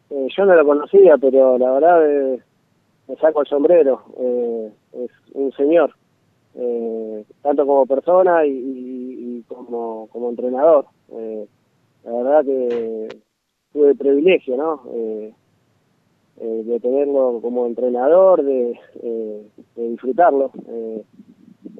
yo 0.08 0.44
no 0.44 0.54
lo 0.54 0.64
conocía, 0.64 1.16
pero 1.18 1.58
la 1.58 1.72
verdad 1.72 2.38
me 3.08 3.16
saco 3.16 3.40
el 3.40 3.46
sombrero, 3.46 4.02
eh, 4.18 4.72
es 4.92 5.10
un 5.32 5.52
señor, 5.52 5.94
eh, 6.54 7.24
tanto 7.42 7.66
como 7.66 7.86
persona 7.86 8.44
y, 8.46 9.44
como, 9.48 10.08
como 10.10 10.30
entrenador. 10.30 10.86
Eh, 11.12 11.46
la 12.04 12.12
verdad 12.12 12.44
que 12.44 13.08
tuve 13.72 13.90
el 13.90 13.96
privilegio, 13.96 14.56
¿no? 14.56 14.82
de 16.36 16.80
tenerlo 16.80 17.38
como 17.40 17.66
entrenador, 17.66 18.42
de, 18.42 18.78
disfrutarlo. 19.76 20.50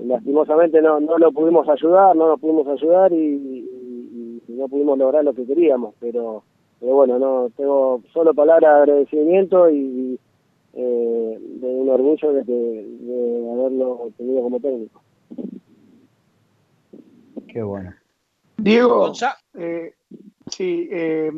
lastimosamente 0.04 0.80
no, 0.80 1.00
no 1.00 1.18
lo 1.18 1.32
pudimos 1.32 1.68
ayudar, 1.68 2.16
no 2.16 2.28
nos 2.28 2.40
pudimos 2.40 2.66
ayudar 2.68 3.12
y, 3.12 3.72
no 4.48 4.68
pudimos 4.68 4.96
lograr 4.96 5.22
lo 5.22 5.34
que 5.34 5.44
queríamos, 5.44 5.94
pero, 6.00 6.42
pero 6.80 6.94
bueno, 6.94 7.18
no 7.18 7.50
tengo 7.56 8.00
solo 8.14 8.32
palabras 8.32 8.86
de 8.86 8.92
agradecimiento 8.92 9.68
y, 9.68 10.18
de 11.38 11.66
un 11.66 11.88
orgullo 11.88 12.32
de, 12.32 12.44
de 12.44 13.50
haberlo 13.52 14.12
tenido 14.16 14.42
como 14.42 14.60
técnico. 14.60 15.02
Qué 17.48 17.62
bueno. 17.62 17.94
Diego, 18.58 19.12
eh, 19.54 19.94
sí, 20.50 20.88
eh, 20.90 21.30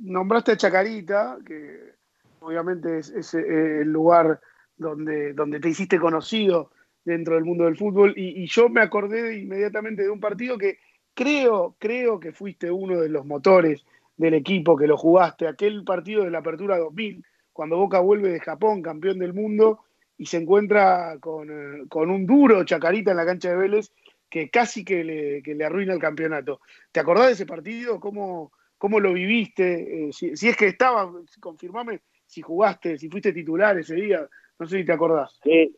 nombraste 0.00 0.52
a 0.52 0.56
Chacarita, 0.56 1.38
que 1.44 1.94
obviamente 2.40 2.98
es, 2.98 3.34
eh, 3.34 3.80
el 3.82 3.88
lugar 3.88 4.40
donde, 4.76 5.32
donde 5.32 5.60
te 5.60 5.68
hiciste 5.68 5.98
conocido 5.98 6.70
dentro 7.04 7.34
del 7.34 7.44
mundo 7.44 7.64
del 7.64 7.76
fútbol, 7.76 8.14
y, 8.16 8.42
y, 8.42 8.46
yo 8.46 8.68
me 8.68 8.82
acordé 8.82 9.38
inmediatamente 9.38 10.02
de 10.02 10.10
un 10.10 10.20
partido 10.20 10.58
que 10.58 10.78
creo, 11.14 11.76
creo 11.78 12.20
que 12.20 12.32
fuiste 12.32 12.70
uno 12.70 13.00
de 13.00 13.08
los 13.08 13.24
motores 13.26 13.84
del 14.16 14.34
equipo 14.34 14.76
que 14.76 14.86
lo 14.86 14.98
jugaste, 14.98 15.48
aquel 15.48 15.82
partido 15.82 16.24
de 16.24 16.30
la 16.30 16.38
Apertura 16.38 16.78
2000, 16.78 17.24
cuando 17.52 17.78
Boca 17.78 18.00
vuelve 18.00 18.30
de 18.30 18.40
Japón, 18.40 18.82
campeón 18.82 19.18
del 19.18 19.34
mundo, 19.34 19.80
y 20.16 20.26
se 20.26 20.36
encuentra 20.36 21.16
con, 21.18 21.50
eh, 21.50 21.86
un 21.92 22.26
duro 22.26 22.64
Chacarita 22.64 23.10
en 23.12 23.16
la 23.16 23.26
cancha 23.26 23.50
de 23.50 23.56
Vélez 23.56 23.90
que 24.28 24.48
casi 24.48 24.84
que 24.84 25.02
le, 25.02 25.42
que 25.42 25.54
le 25.54 25.64
arruina 25.64 25.92
el 25.92 25.98
campeonato. 25.98 26.60
¿Te 26.92 27.00
acordás 27.00 27.26
de 27.26 27.32
ese 27.32 27.46
partido? 27.46 27.98
¿Cómo, 27.98 28.52
cómo 28.78 29.00
lo 29.00 29.12
viviste? 29.12 30.08
Eh, 30.08 30.12
si, 30.12 30.28
es 30.28 30.56
que 30.56 30.68
estaba, 30.68 31.10
confirmame 31.40 32.00
si 32.26 32.40
jugaste, 32.42 32.96
si 32.96 33.08
fuiste 33.08 33.32
titular 33.32 33.76
ese 33.76 33.96
día, 33.96 34.26
no 34.58 34.66
sé 34.66 34.78
si 34.78 34.84
te 34.84 34.92
acordás. 34.92 35.36
Sí, 35.42 35.74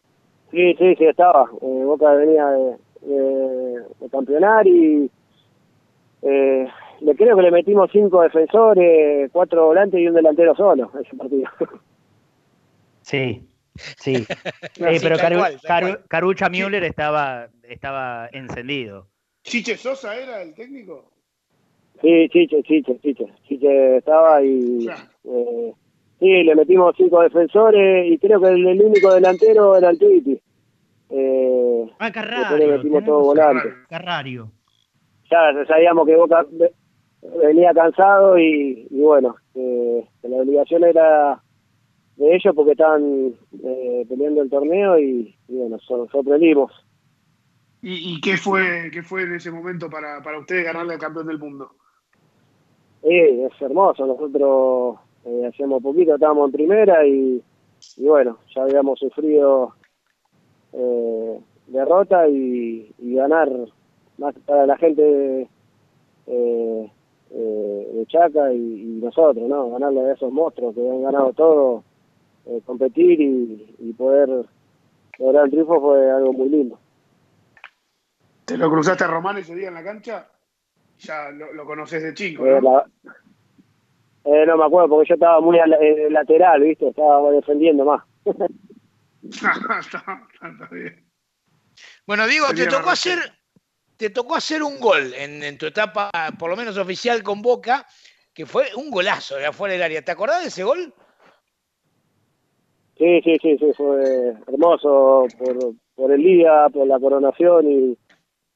sí, 0.51 0.75
sí, 0.79 0.95
sí 0.97 1.05
estaba. 1.07 1.51
Eh, 1.63 1.85
Boca 1.85 2.13
venía 2.13 2.47
de, 2.47 2.77
de, 3.01 4.11
campeonar 4.11 4.67
y 4.67 5.11
eh, 6.21 6.67
le 7.05 7.17
creo 7.17 7.37
que 7.37 7.43
le 7.43 7.51
metimos 7.51 7.91
cinco 7.93 8.23
defensores, 8.23 9.31
cuatro 9.33 9.67
volantes 9.67 10.01
y 10.01 10.09
un 10.09 10.15
delantero 10.15 10.55
solo 10.55 10.91
a 10.95 11.01
ese 11.01 11.17
partido. 11.17 11.49
Sí, 13.05 13.43
sí. 13.75 14.25
pero 14.79 15.17
Carucha 16.07 16.49
Müller 16.49 16.85
estaba, 16.85 17.49
estaba 17.65 18.29
encendido. 18.31 19.09
¿Chiche 19.43 19.77
Sosa 19.77 20.17
era 20.17 20.41
el 20.41 20.55
técnico? 20.55 21.11
Sí, 22.01 22.29
Chiche, 22.29 22.62
Chiche, 22.62 23.01
Chiche. 23.01 23.27
Chiche 23.49 23.97
estaba 23.97 24.41
y... 24.41 24.87
Eh, 25.25 25.73
sí, 26.21 26.45
le 26.45 26.55
metimos 26.55 26.95
cinco 26.97 27.23
defensores 27.23 28.07
y 28.09 28.19
creo 28.19 28.41
que 28.41 28.51
el, 28.51 28.81
único 28.81 29.12
delantero 29.12 29.77
era 29.77 29.91
el 29.91 29.99
Titi. 29.99 30.41
Eh, 31.11 31.91
ah, 31.99 32.12
Carrario. 32.12 32.57
Le 32.59 32.77
metimos 32.77 33.05
todo 33.05 33.21
volante. 33.21 33.69
Carrario. 33.88 34.53
Ya 35.29 35.65
sabíamos 35.67 36.07
que 36.07 36.15
Boca 36.15 36.47
venía 37.23 37.73
cansado 37.73 38.39
y, 38.39 38.87
bueno, 38.91 39.37
eh, 39.55 40.07
la 40.23 40.37
obligación 40.37 40.85
era 40.85 41.43
de 42.17 42.35
ellos 42.35 42.55
porque 42.55 42.73
estaban 42.73 43.35
eh, 43.65 44.07
peleando 44.09 44.43
el 44.43 44.51
torneo 44.51 44.99
y, 44.99 45.35
bueno, 45.49 45.79
sorprendimos. 45.81 46.73
¿Y, 47.85 48.21
qué 48.21 48.37
fue 48.37 48.91
qué 48.93 49.03
fue 49.03 49.25
en 49.25 49.35
ese 49.35 49.51
momento 49.51 49.91
para, 49.91 50.23
para 50.23 50.39
ustedes 50.39 50.65
ganarle 50.65 50.95
al 50.95 51.01
campeón 51.01 51.27
del 51.27 51.39
mundo? 51.41 51.73
es 53.03 53.61
hermoso, 53.61 54.07
nosotros 54.07 54.99
eh, 55.25 55.47
hacíamos 55.49 55.83
poquito, 55.83 56.15
estábamos 56.15 56.47
en 56.47 56.53
primera 56.53 57.07
y, 57.07 57.43
bueno, 57.99 58.39
ya 58.55 58.63
habíamos 58.63 58.99
sufrido 58.99 59.75
eh, 60.73 61.41
derrota 61.67 62.29
y, 62.29 62.93
ganar 62.99 63.51
más 64.19 64.35
para 64.47 64.67
la 64.67 64.77
gente 64.79 65.49
eh, 66.27 66.93
eh, 67.35 67.90
de 67.95 68.07
Chaca 68.07 68.53
y, 68.53 69.01
nosotros, 69.03 69.49
¿no? 69.49 69.71
Ganarle 69.71 70.01
a 70.03 70.12
esos 70.12 70.31
monstruos 70.33 70.75
que 70.75 70.81
han 70.81 71.03
ganado 71.03 71.33
todo, 71.33 71.85
eh, 72.47 72.61
competir 72.66 73.21
y, 73.21 73.92
poder 73.95 74.47
lograr 75.18 75.45
el 75.45 75.51
triunfo 75.51 75.81
fue 75.81 76.11
algo 76.11 76.33
muy 76.33 76.49
lindo. 76.49 76.79
¿Te 78.45 78.57
lo 78.57 78.71
cruzaste 78.71 79.05
a 79.05 79.07
Román 79.07 79.38
ese 79.38 79.55
día 79.55 79.68
en 79.68 79.75
la 79.75 79.85
cancha? 79.85 80.29
Ya 80.99 81.31
lo, 81.31 81.64
conoces 81.64 82.03
de 82.03 82.14
chico, 82.14 82.47
eh, 82.47 82.61
¿no? 82.61 82.83
no 84.25 84.57
me 84.57 84.64
acuerdo 84.64 84.88
porque 84.88 85.09
yo 85.09 85.14
estaba 85.14 85.40
muy 85.40 85.59
lateral, 86.11 86.62
¿viste? 86.62 86.88
Estaba 86.88 87.31
defendiendo 87.31 87.85
más. 87.85 88.05
Bueno, 92.07 92.27
digo, 92.27 92.47
te 92.55 92.66
tocó 92.66 92.90
hacer 92.90 93.18
te 94.03 94.11
tocó 94.11 94.35
hacer 94.35 94.65
un 94.65 94.81
gol 94.81 95.15
en, 95.15 95.57
tu 95.59 95.67
etapa, 95.67 96.11
por 96.37 96.51
lo 96.51 96.57
menos 96.57 96.77
oficial 96.77 97.23
con 97.23 97.41
Boca, 97.41 97.87
que 98.35 98.47
fue 98.47 98.65
un 98.77 98.91
golazo 98.91 99.37
de 99.37 99.47
afuera 99.47 99.75
del 99.75 99.83
área. 99.85 100.03
¿Te 100.03 100.11
acordás 100.11 100.43
de 100.43 100.49
ese 100.49 100.65
gol? 100.65 100.93
Sí, 102.99 103.21
sí, 103.23 103.37
sí, 103.41 103.57
sí, 103.59 103.73
fue 103.77 104.33
hermoso 104.49 105.29
por, 105.95 106.11
el 106.11 106.21
día, 106.21 106.67
por 106.73 106.85
la 106.88 106.99
coronación 106.99 107.71
y, 107.71 107.99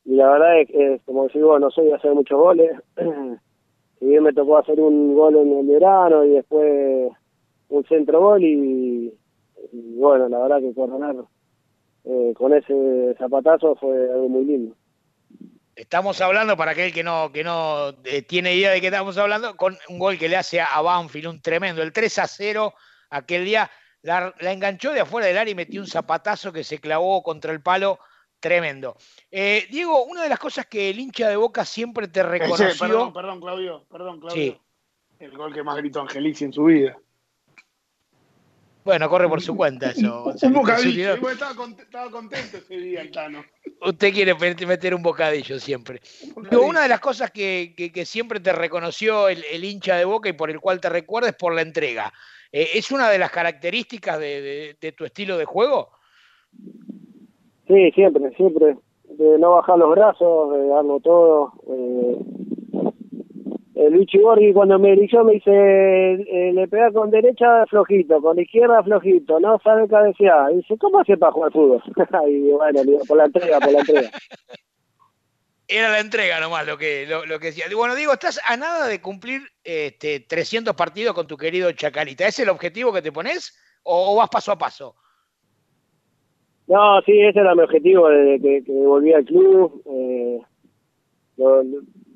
la 0.07 0.31
verdad 0.31 0.61
es 0.63 0.69
que, 0.69 1.01
como 1.05 1.29
digo, 1.29 1.61
no 1.61 1.71
soy 1.71 1.87
de 1.87 1.95
hacer 1.95 2.13
muchos 2.13 2.41
goles. 2.41 2.73
si 4.01 4.05
bien 4.05 4.25
me 4.25 4.33
tocó 4.33 4.59
hacer 4.59 4.81
un 4.81 5.15
gol 5.15 5.37
en 5.37 5.59
el 5.61 5.67
verano 5.69 6.25
y 6.25 6.31
después 6.31 7.13
un 7.69 7.85
centro 7.85 8.21
gol 8.21 8.43
y, 8.43 9.15
bueno, 9.73 10.29
la 10.29 10.39
verdad 10.41 10.59
que 10.59 10.75
coronar 10.75 11.15
eh, 12.03 12.35
con 12.37 12.53
ese 12.53 13.15
zapatazo 13.17 13.77
fue 13.77 14.11
algo 14.11 14.29
muy 14.29 14.45
lindo. 14.45 14.75
Estamos 15.77 16.23
hablando, 16.23 16.57
para 16.57 16.71
aquel 16.71 16.91
que 16.91 17.05
no, 17.05 17.31
que 17.31 17.45
no 17.45 17.91
eh, 18.05 18.23
tiene 18.23 18.55
idea 18.55 18.71
de 18.71 18.81
qué 18.81 18.87
estamos 18.87 19.19
hablando, 19.19 19.57
con 19.59 19.77
un 19.89 19.99
gol 19.99 20.19
que 20.19 20.27
le 20.27 20.37
hace 20.37 20.59
a 20.59 20.81
Banfield, 20.81 21.27
un 21.27 21.43
tremendo, 21.43 21.83
el 21.83 21.93
3 21.93 22.19
a 22.19 22.27
0, 22.27 22.75
aquel 23.11 23.45
día 23.45 23.71
la, 24.01 24.35
enganchó 24.41 24.93
de 24.93 25.01
afuera 25.01 25.27
del 25.27 25.37
área 25.37 25.53
y 25.53 25.55
metió 25.55 25.83
un 25.83 25.87
zapatazo 25.87 26.51
que 26.51 26.65
se 26.65 26.81
clavó 26.81 27.23
contra 27.23 27.53
el 27.53 27.61
palo, 27.61 27.99
tremendo. 28.41 28.97
Eh, 29.31 29.67
Diego, 29.71 30.05
una 30.05 30.23
de 30.23 30.31
las 30.31 30.39
cosas 30.39 30.65
que 30.65 30.89
el 30.89 30.99
hincha 30.99 31.29
de 31.29 31.37
Boca 31.37 31.67
siempre 31.67 32.09
te 32.09 32.23
reconoció... 32.23 32.69
perdón, 32.79 33.13
perdón, 33.13 33.41
Claudio, 33.41 33.85
perdón, 33.91 34.21
Claudio. 34.21 34.59
El 35.19 35.37
gol 35.37 35.53
que 35.53 35.63
más 35.63 35.77
gritó 35.77 36.01
Angelici 36.01 36.45
en 36.45 36.55
su 36.55 36.65
vida. 36.65 36.97
Bueno, 38.87 39.09
corre 39.09 39.29
por 39.29 39.43
su 39.43 39.57
cuenta 39.57 39.91
eso. 39.91 40.33
Un, 40.45 40.53
bocadillo. 40.53 41.15
Estaba, 41.15 42.09
contento 42.09 42.57
ese 42.57 42.77
día 42.77 43.01
el 43.01 43.11
Tano. 43.11 43.43
Usted 43.85 44.13
quiere 44.13 44.33
meter 44.65 44.95
un 44.95 45.03
bocadillo 45.03 45.59
siempre. 45.59 46.01
una 46.53 46.83
de 46.83 46.89
las 46.89 47.01
cosas 47.01 47.33
que, 47.33 47.75
siempre 48.05 48.39
te 48.39 48.53
reconoció 48.53 49.29
el, 49.29 49.65
hincha 49.65 49.97
de 49.97 50.05
Boca 50.05 50.29
y 50.29 50.35
por 50.35 50.51
el 50.51 50.61
cual 50.61 50.81
te 50.81 50.89
recuerda 50.89 51.31
es 51.31 51.35
por 51.35 51.53
la 51.53 51.63
entrega. 51.63 52.13
Eh, 52.53 52.69
¿Es 52.75 52.93
una 52.93 53.11
de 53.11 53.19
las 53.19 53.33
características 53.33 54.21
de, 54.21 54.95
tu 54.97 55.05
estilo 55.05 55.37
de 55.37 55.47
juego? 55.47 55.91
Sí, 57.67 57.91
siempre, 57.91 58.31
siempre. 58.37 58.77
De 59.03 59.37
no 59.41 59.55
bajar 59.55 59.79
los 59.79 59.91
brazos, 59.91 60.53
de 60.53 60.69
darlo 60.69 61.01
todo. 61.01 61.55
Eh, 61.69 62.17
el 63.77 63.93
Luigi 63.93 64.19
Borghi 64.19 64.55
cuando 64.55 64.79
me 64.79 64.93
dirigió 64.93 65.23
me 65.23 65.35
dice, 65.35 65.51
eh, 65.51 66.53
le 66.55 66.67
pega 66.67 66.91
con 66.93 67.11
derecha 67.11 67.67
flojito, 67.67 68.23
con 68.23 68.39
izquierda 68.39 68.83
flojito, 68.83 69.39
no 69.39 69.59
sabe 69.63 69.87
cabecear. 69.87 70.51
Y 70.53 70.57
dice, 70.57 70.79
¿cómo 70.79 71.01
hace 71.01 71.19
para 71.19 71.33
jugar 71.33 71.53
fútbol? 71.53 71.83
y 72.27 72.51
bueno, 72.53 72.81
por 73.07 73.19
la 73.19 73.27
entrega, 73.27 73.61
por 73.61 73.73
la 73.73 73.81
entrega. 73.81 74.11
Era 75.69 75.91
la 75.91 76.01
entrega 76.01 76.41
nomás 76.41 76.67
lo 76.67 76.79
que, 76.79 77.07
lo, 77.07 77.39
que 77.39 77.49
decía. 77.49 77.67
Bueno, 77.75 77.95
digo, 77.95 78.15
estás 78.15 78.41
a 78.47 78.57
nada 78.57 78.87
de 78.87 79.03
cumplir 79.03 79.43
este, 79.63 80.21
300 80.21 80.75
partidos 80.75 81.15
con 81.15 81.27
tu 81.27 81.37
querido 81.37 81.71
Chacalita. 81.73 82.27
¿Es 82.27 82.39
el 82.39 82.49
objetivo 82.49 82.95
que 82.95 83.03
te 83.03 83.13
pones 83.13 83.61
o, 83.83 84.17
vas 84.17 84.31
paso 84.31 84.53
a 84.53 84.59
paso? 84.59 84.95
No, 86.67 87.03
sí, 87.03 87.21
ese 87.21 87.41
era 87.41 87.55
mi 87.55 87.63
objetivo 87.63 88.09
desde 88.09 88.41
que, 88.41 88.65
que 88.65 88.73
volví 88.73 89.13
al 89.13 89.25
club. 89.25 89.83
Eh, 89.85 90.41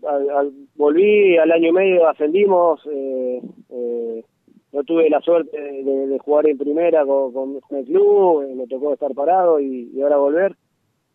al, 0.07 0.53
volví 0.77 1.37
al 1.37 1.53
año 1.53 1.69
y 1.69 1.73
medio, 1.73 2.09
ascendimos, 2.09 2.81
eh, 2.87 3.41
eh, 3.71 4.25
no 4.73 4.85
tuve 4.85 5.11
la 5.11 5.21
suerte 5.21 5.59
de, 5.61 6.19
jugar 6.19 6.47
en 6.47 6.59
primera 6.59 7.05
con, 7.05 7.61
el 7.71 7.85
club, 7.85 8.43
eh, 8.43 8.55
me 8.55 8.67
tocó 8.67 8.93
estar 8.93 9.13
parado 9.15 9.61
y, 9.61 10.01
ahora 10.03 10.17
volver. 10.17 10.57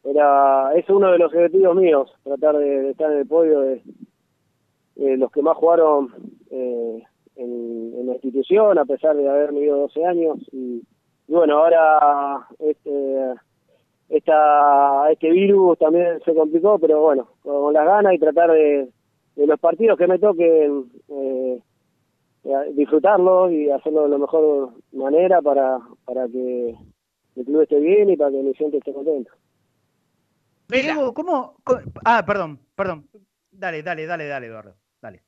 Era, 0.04 0.74
es 0.76 0.88
uno 0.90 1.12
de 1.12 1.18
los 1.18 1.34
objetivos 1.34 1.76
míos, 1.76 2.14
tratar 2.24 2.58
de, 2.58 2.92
estar 2.92 3.12
en 3.12 3.20
el 3.20 3.28
podio 3.28 3.62
de, 3.62 3.82
los 4.96 5.32
que 5.32 5.42
más 5.42 5.58
jugaron 5.58 6.10
en, 6.52 7.04
la 8.06 8.14
institución, 8.14 8.78
a 8.78 8.86
pesar 8.86 9.16
de 9.16 9.28
haber 9.28 9.52
vivido 9.52 9.78
12 9.78 10.06
años. 10.06 10.38
Y, 10.52 10.84
y 11.28 11.34
bueno, 11.34 11.58
ahora 11.58 12.48
este, 12.60 13.36
esta, 14.10 15.12
este 15.12 15.32
virus 15.32 15.78
también 15.80 16.20
se 16.24 16.34
complicó, 16.34 16.80
pero 16.80 17.02
bueno, 17.02 17.30
con 17.42 17.74
las 17.74 17.86
ganas 17.86 18.14
y 18.14 18.20
tratar 18.20 18.52
de, 18.52 18.90
de 19.36 19.48
los 19.48 19.60
partidos 19.60 19.98
que 19.98 20.08
me 20.08 20.20
toquen 20.20 20.92
eh, 21.10 21.60
disfrutarlos 22.74 23.52
y 23.52 23.70
hacerlo 23.72 24.04
de 24.04 24.10
la 24.10 24.18
mejor 24.18 24.72
manera 24.92 25.42
para, 25.42 25.80
para 26.06 26.28
que 26.28 26.76
el 27.36 27.46
club 27.46 27.62
esté 27.62 27.80
bien 27.80 28.10
y 28.10 28.18
para 28.18 28.32
que 28.32 28.38
mi 28.38 28.54
gente 28.54 28.78
esté 28.78 28.94
contento. 28.94 29.32
Diego, 30.68 31.14
¿cómo, 31.14 31.56
Ah, 32.04 32.24
perdón, 32.26 32.60
perdón. 32.76 33.08
Dale, 33.52 33.84
dale, 33.84 34.06
dale, 34.06 34.28
dale, 34.28 34.48
Eduardo. 34.48 34.76
Dale. 35.02 35.24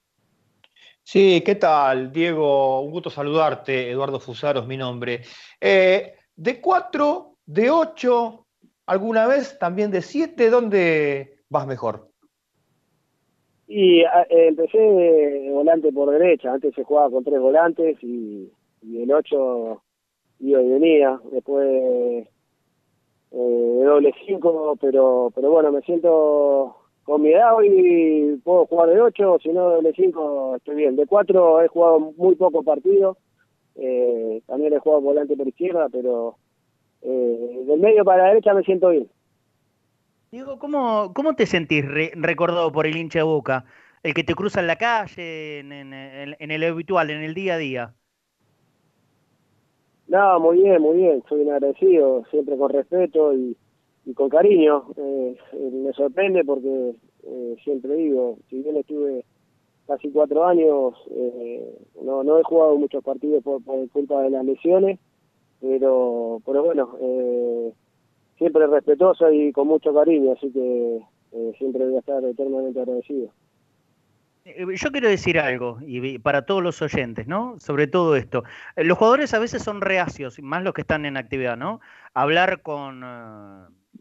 Sí, 1.03 1.41
¿qué 1.45 1.55
tal, 1.55 2.11
Diego? 2.11 2.81
Un 2.81 2.91
gusto 2.91 3.09
saludarte. 3.09 3.89
Eduardo 3.91 4.19
Fusaro 4.19 4.61
es 4.61 4.67
mi 4.67 4.77
nombre. 4.77 5.21
Eh, 5.61 6.15
de 6.35 6.61
cuatro, 6.61 7.37
de 7.45 7.69
ocho, 7.69 8.46
alguna 8.87 9.27
vez 9.27 9.59
también 9.59 9.91
de 9.91 10.01
siete, 10.01 10.49
¿dónde 10.49 11.37
vas 11.49 11.67
mejor? 11.67 12.07
Y 13.67 13.99
eh, 13.99 14.07
empecé 14.29 14.77
de 14.77 15.49
volante 15.51 15.91
por 15.91 16.09
derecha, 16.09 16.53
antes 16.53 16.73
se 16.73 16.83
jugaba 16.83 17.11
con 17.11 17.23
tres 17.23 17.39
volantes 17.39 17.97
y, 18.01 18.51
el 18.81 19.11
ocho 19.11 19.83
iba 20.39 20.61
y 20.61 20.69
venía, 20.69 21.19
después 21.31 21.67
eh, 21.67 22.27
de 23.31 23.83
doble 23.83 24.13
cinco, 24.25 24.77
pero 24.79 25.31
pero 25.35 25.51
bueno, 25.51 25.71
me 25.71 25.81
siento 25.81 26.77
con 27.03 27.21
mi 27.21 27.33
edad 27.33 27.55
hoy 27.55 28.39
puedo 28.43 28.65
jugar 28.67 28.89
de 28.89 29.01
ocho, 29.01 29.37
si 29.43 29.49
no 29.49 29.69
de 29.69 29.75
doble 29.75 29.93
cinco 29.95 30.55
estoy 30.55 30.75
bien. 30.75 30.95
De 30.95 31.05
cuatro 31.05 31.61
he 31.61 31.67
jugado 31.67 31.99
muy 31.99 32.35
pocos 32.35 32.63
partidos, 32.63 33.17
eh, 33.75 34.41
también 34.47 34.73
he 34.73 34.79
jugado 34.79 35.01
volante 35.01 35.35
por 35.35 35.47
izquierda, 35.47 35.89
pero 35.91 36.37
eh, 37.01 37.63
del 37.67 37.79
medio 37.79 38.03
para 38.03 38.23
la 38.23 38.29
derecha 38.29 38.53
me 38.53 38.63
siento 38.63 38.89
bien. 38.89 39.07
Diego, 40.31 40.59
¿cómo, 40.59 41.13
cómo 41.13 41.35
te 41.35 41.45
sentís 41.45 41.85
recordado 42.15 42.71
por 42.71 42.85
el 42.85 42.97
hincha 42.97 43.19
de 43.19 43.23
Boca? 43.23 43.65
El 44.03 44.13
que 44.13 44.23
te 44.23 44.35
cruza 44.35 44.59
en 44.59 44.67
la 44.67 44.75
calle, 44.75 45.59
en, 45.59 46.51
el 46.51 46.63
habitual, 46.63 47.09
en 47.09 47.23
el 47.23 47.33
día 47.33 47.55
a 47.55 47.57
día. 47.57 47.93
No, 50.07 50.39
muy 50.39 50.61
bien, 50.61 50.81
muy 50.81 50.97
bien. 50.97 51.23
Soy 51.27 51.41
un 51.41 51.51
agradecido, 51.51 52.23
siempre 52.29 52.57
con 52.57 52.71
respeto 52.71 53.33
y, 53.33 53.55
con 54.13 54.29
cariño. 54.29 54.85
Eh, 54.97 55.37
me 55.53 55.93
sorprende 55.93 56.43
porque 56.45 56.93
eh, 57.23 57.55
siempre 57.63 57.95
digo, 57.95 58.37
si 58.49 58.61
bien 58.61 58.77
estuve 58.77 59.25
casi 59.87 60.11
cuatro 60.11 60.45
años, 60.45 60.93
no, 62.01 62.23
no 62.23 62.39
he 62.39 62.43
jugado 62.43 62.75
muchos 62.75 63.03
partidos 63.03 63.43
por, 63.43 63.63
por 63.63 63.89
culpa 63.89 64.21
de 64.21 64.29
las 64.29 64.45
lesiones 64.45 64.99
pero, 65.61 66.41
pero 66.45 66.63
bueno, 66.63 66.95
eh, 67.01 67.73
siempre 68.37 68.67
respetuoso 68.67 69.31
y 69.31 69.51
con 69.51 69.67
mucho 69.67 69.93
cariño, 69.93 70.33
así 70.33 70.51
que 70.51 71.01
eh, 71.31 71.53
siempre 71.57 71.85
voy 71.85 71.95
a 71.95 71.99
estar 71.99 72.23
eternamente 72.23 72.79
agradecido. 72.79 73.29
Eh, 74.45 74.65
yo 74.75 74.91
quiero 74.91 75.09
decir 75.09 75.39
algo, 75.39 75.79
y 75.85 76.19
para 76.19 76.45
todos 76.45 76.63
los 76.63 76.81
oyentes, 76.81 77.27
¿no? 77.27 77.59
Sobre 77.59 77.87
todo 77.87 78.15
esto. 78.15 78.43
Los 78.75 78.97
jugadores 78.97 79.33
a 79.33 79.39
veces 79.39 79.61
son 79.61 79.81
reacios, 79.81 80.39
más 80.41 80.63
los 80.63 80.73
que 80.73 80.81
están 80.81 81.05
en 81.05 81.17
actividad, 81.17 81.57
¿no? 81.57 81.81
Hablar 82.13 82.61
con, 82.61 83.03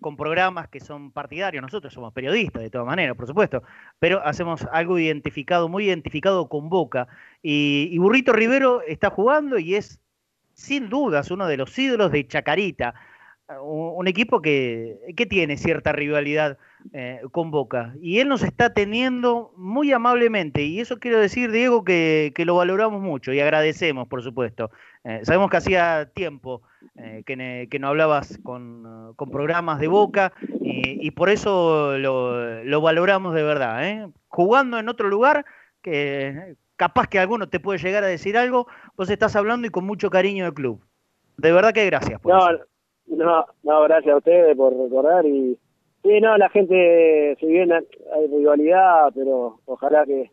con 0.00 0.16
programas 0.16 0.68
que 0.68 0.78
son 0.78 1.10
partidarios. 1.10 1.62
Nosotros 1.62 1.92
somos 1.92 2.12
periodistas, 2.12 2.62
de 2.62 2.70
todas 2.70 2.86
maneras, 2.86 3.16
por 3.16 3.26
supuesto, 3.26 3.62
pero 3.98 4.20
hacemos 4.24 4.66
algo 4.70 4.98
identificado, 4.98 5.68
muy 5.68 5.86
identificado 5.86 6.48
con 6.48 6.68
Boca. 6.68 7.08
Y, 7.42 7.88
y 7.90 7.98
Burrito 7.98 8.32
Rivero 8.32 8.82
está 8.82 9.10
jugando 9.10 9.58
y 9.58 9.74
es 9.74 10.00
sin 10.56 10.88
dudas 10.88 11.30
uno 11.30 11.46
de 11.46 11.58
los 11.58 11.78
ídolos 11.78 12.10
de 12.10 12.26
Chacarita, 12.26 12.94
un, 13.62 14.08
equipo 14.08 14.42
que, 14.42 14.98
tiene 15.28 15.56
cierta 15.56 15.92
rivalidad 15.92 16.58
eh, 16.92 17.20
con 17.30 17.50
Boca. 17.50 17.94
Y 18.00 18.18
él 18.18 18.28
nos 18.28 18.42
está 18.42 18.72
teniendo 18.72 19.52
muy 19.56 19.92
amablemente, 19.92 20.62
y 20.62 20.80
eso 20.80 20.98
quiero 20.98 21.20
decir, 21.20 21.52
Diego, 21.52 21.84
que, 21.84 22.32
lo 22.44 22.56
valoramos 22.56 23.00
mucho 23.00 23.32
y 23.32 23.40
agradecemos, 23.40 24.08
por 24.08 24.22
supuesto. 24.22 24.70
Eh, 25.04 25.20
sabemos 25.22 25.50
que 25.50 25.58
hacía 25.58 26.10
tiempo 26.12 26.62
eh, 26.96 27.22
que, 27.24 27.78
no 27.78 27.88
hablabas 27.88 28.38
con, 28.42 29.14
programas 29.30 29.78
de 29.78 29.88
Boca 29.88 30.32
y, 30.60 31.10
por 31.12 31.28
eso 31.28 31.98
lo, 31.98 32.64
lo, 32.64 32.80
valoramos 32.80 33.34
de 33.34 33.42
verdad. 33.42 34.08
Jugando 34.28 34.78
en 34.78 34.88
otro 34.88 35.08
lugar 35.08 35.44
que 35.82 36.56
capaz 36.76 37.08
que 37.08 37.18
alguno 37.18 37.48
te 37.48 37.60
puede 37.60 37.78
llegar 37.78 38.04
a 38.04 38.08
decir 38.08 38.36
algo, 38.36 38.66
vos 38.96 39.10
estás 39.10 39.34
hablando 39.36 39.66
y 39.66 39.70
con 39.70 39.84
mucho 39.84 40.10
cariño 40.10 40.44
del 40.44 40.54
club. 40.54 40.80
De 41.36 41.52
verdad 41.52 41.72
que 41.72 41.86
gracias. 41.86 42.20
no, 42.24 42.48
no, 43.06 43.46
no, 43.62 43.82
gracias 43.82 44.14
a 44.14 44.18
ustedes 44.18 44.56
por 44.56 44.76
recordar 44.76 45.26
y 45.26 45.58
sí, 46.02 46.20
no, 46.20 46.36
la 46.36 46.48
gente, 46.48 47.36
si 47.40 47.46
bien 47.46 47.72
hay 47.72 48.26
rivalidad, 48.28 49.10
pero 49.14 49.60
ojalá 49.66 50.04
que, 50.04 50.30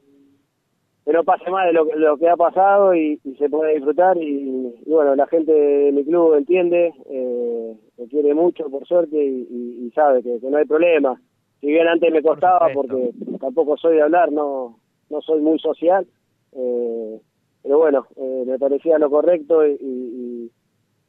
que 1.05 1.11
no 1.11 1.23
pase 1.23 1.49
más 1.49 1.67
de 1.67 1.73
lo, 1.73 1.85
lo 1.85 2.17
que 2.17 2.29
ha 2.29 2.37
pasado 2.37 2.95
y, 2.95 3.19
se 3.37 3.49
pueda 3.49 3.71
disfrutar 3.71 4.17
y, 4.17 4.73
bueno, 4.85 5.15
la 5.15 5.27
gente 5.27 5.51
de 5.51 5.91
mi 5.91 6.03
club 6.05 6.35
entiende, 6.35 6.93
eh, 7.09 7.75
me 7.97 8.07
quiere 8.07 8.33
mucho 8.33 8.69
por 8.69 8.85
suerte 8.85 9.17
y, 9.17 9.91
sabe 9.93 10.23
que, 10.23 10.39
no 10.41 10.57
hay 10.57 10.65
problema. 10.65 11.19
Si 11.59 11.67
bien 11.67 11.87
antes 11.87 12.11
me 12.11 12.21
costaba 12.21 12.67
porque 12.73 13.11
tampoco 13.39 13.77
soy 13.77 13.95
de 13.95 14.01
hablar, 14.01 14.31
no, 14.31 14.79
no 15.09 15.21
soy 15.21 15.41
muy 15.41 15.59
social, 15.59 16.05
eh, 16.55 17.21
pero 17.61 17.77
bueno, 17.77 18.07
eh, 18.15 18.43
me 18.45 18.59
parecía 18.59 18.97
lo 18.97 19.09
correcto 19.09 19.65
y, 19.65 20.51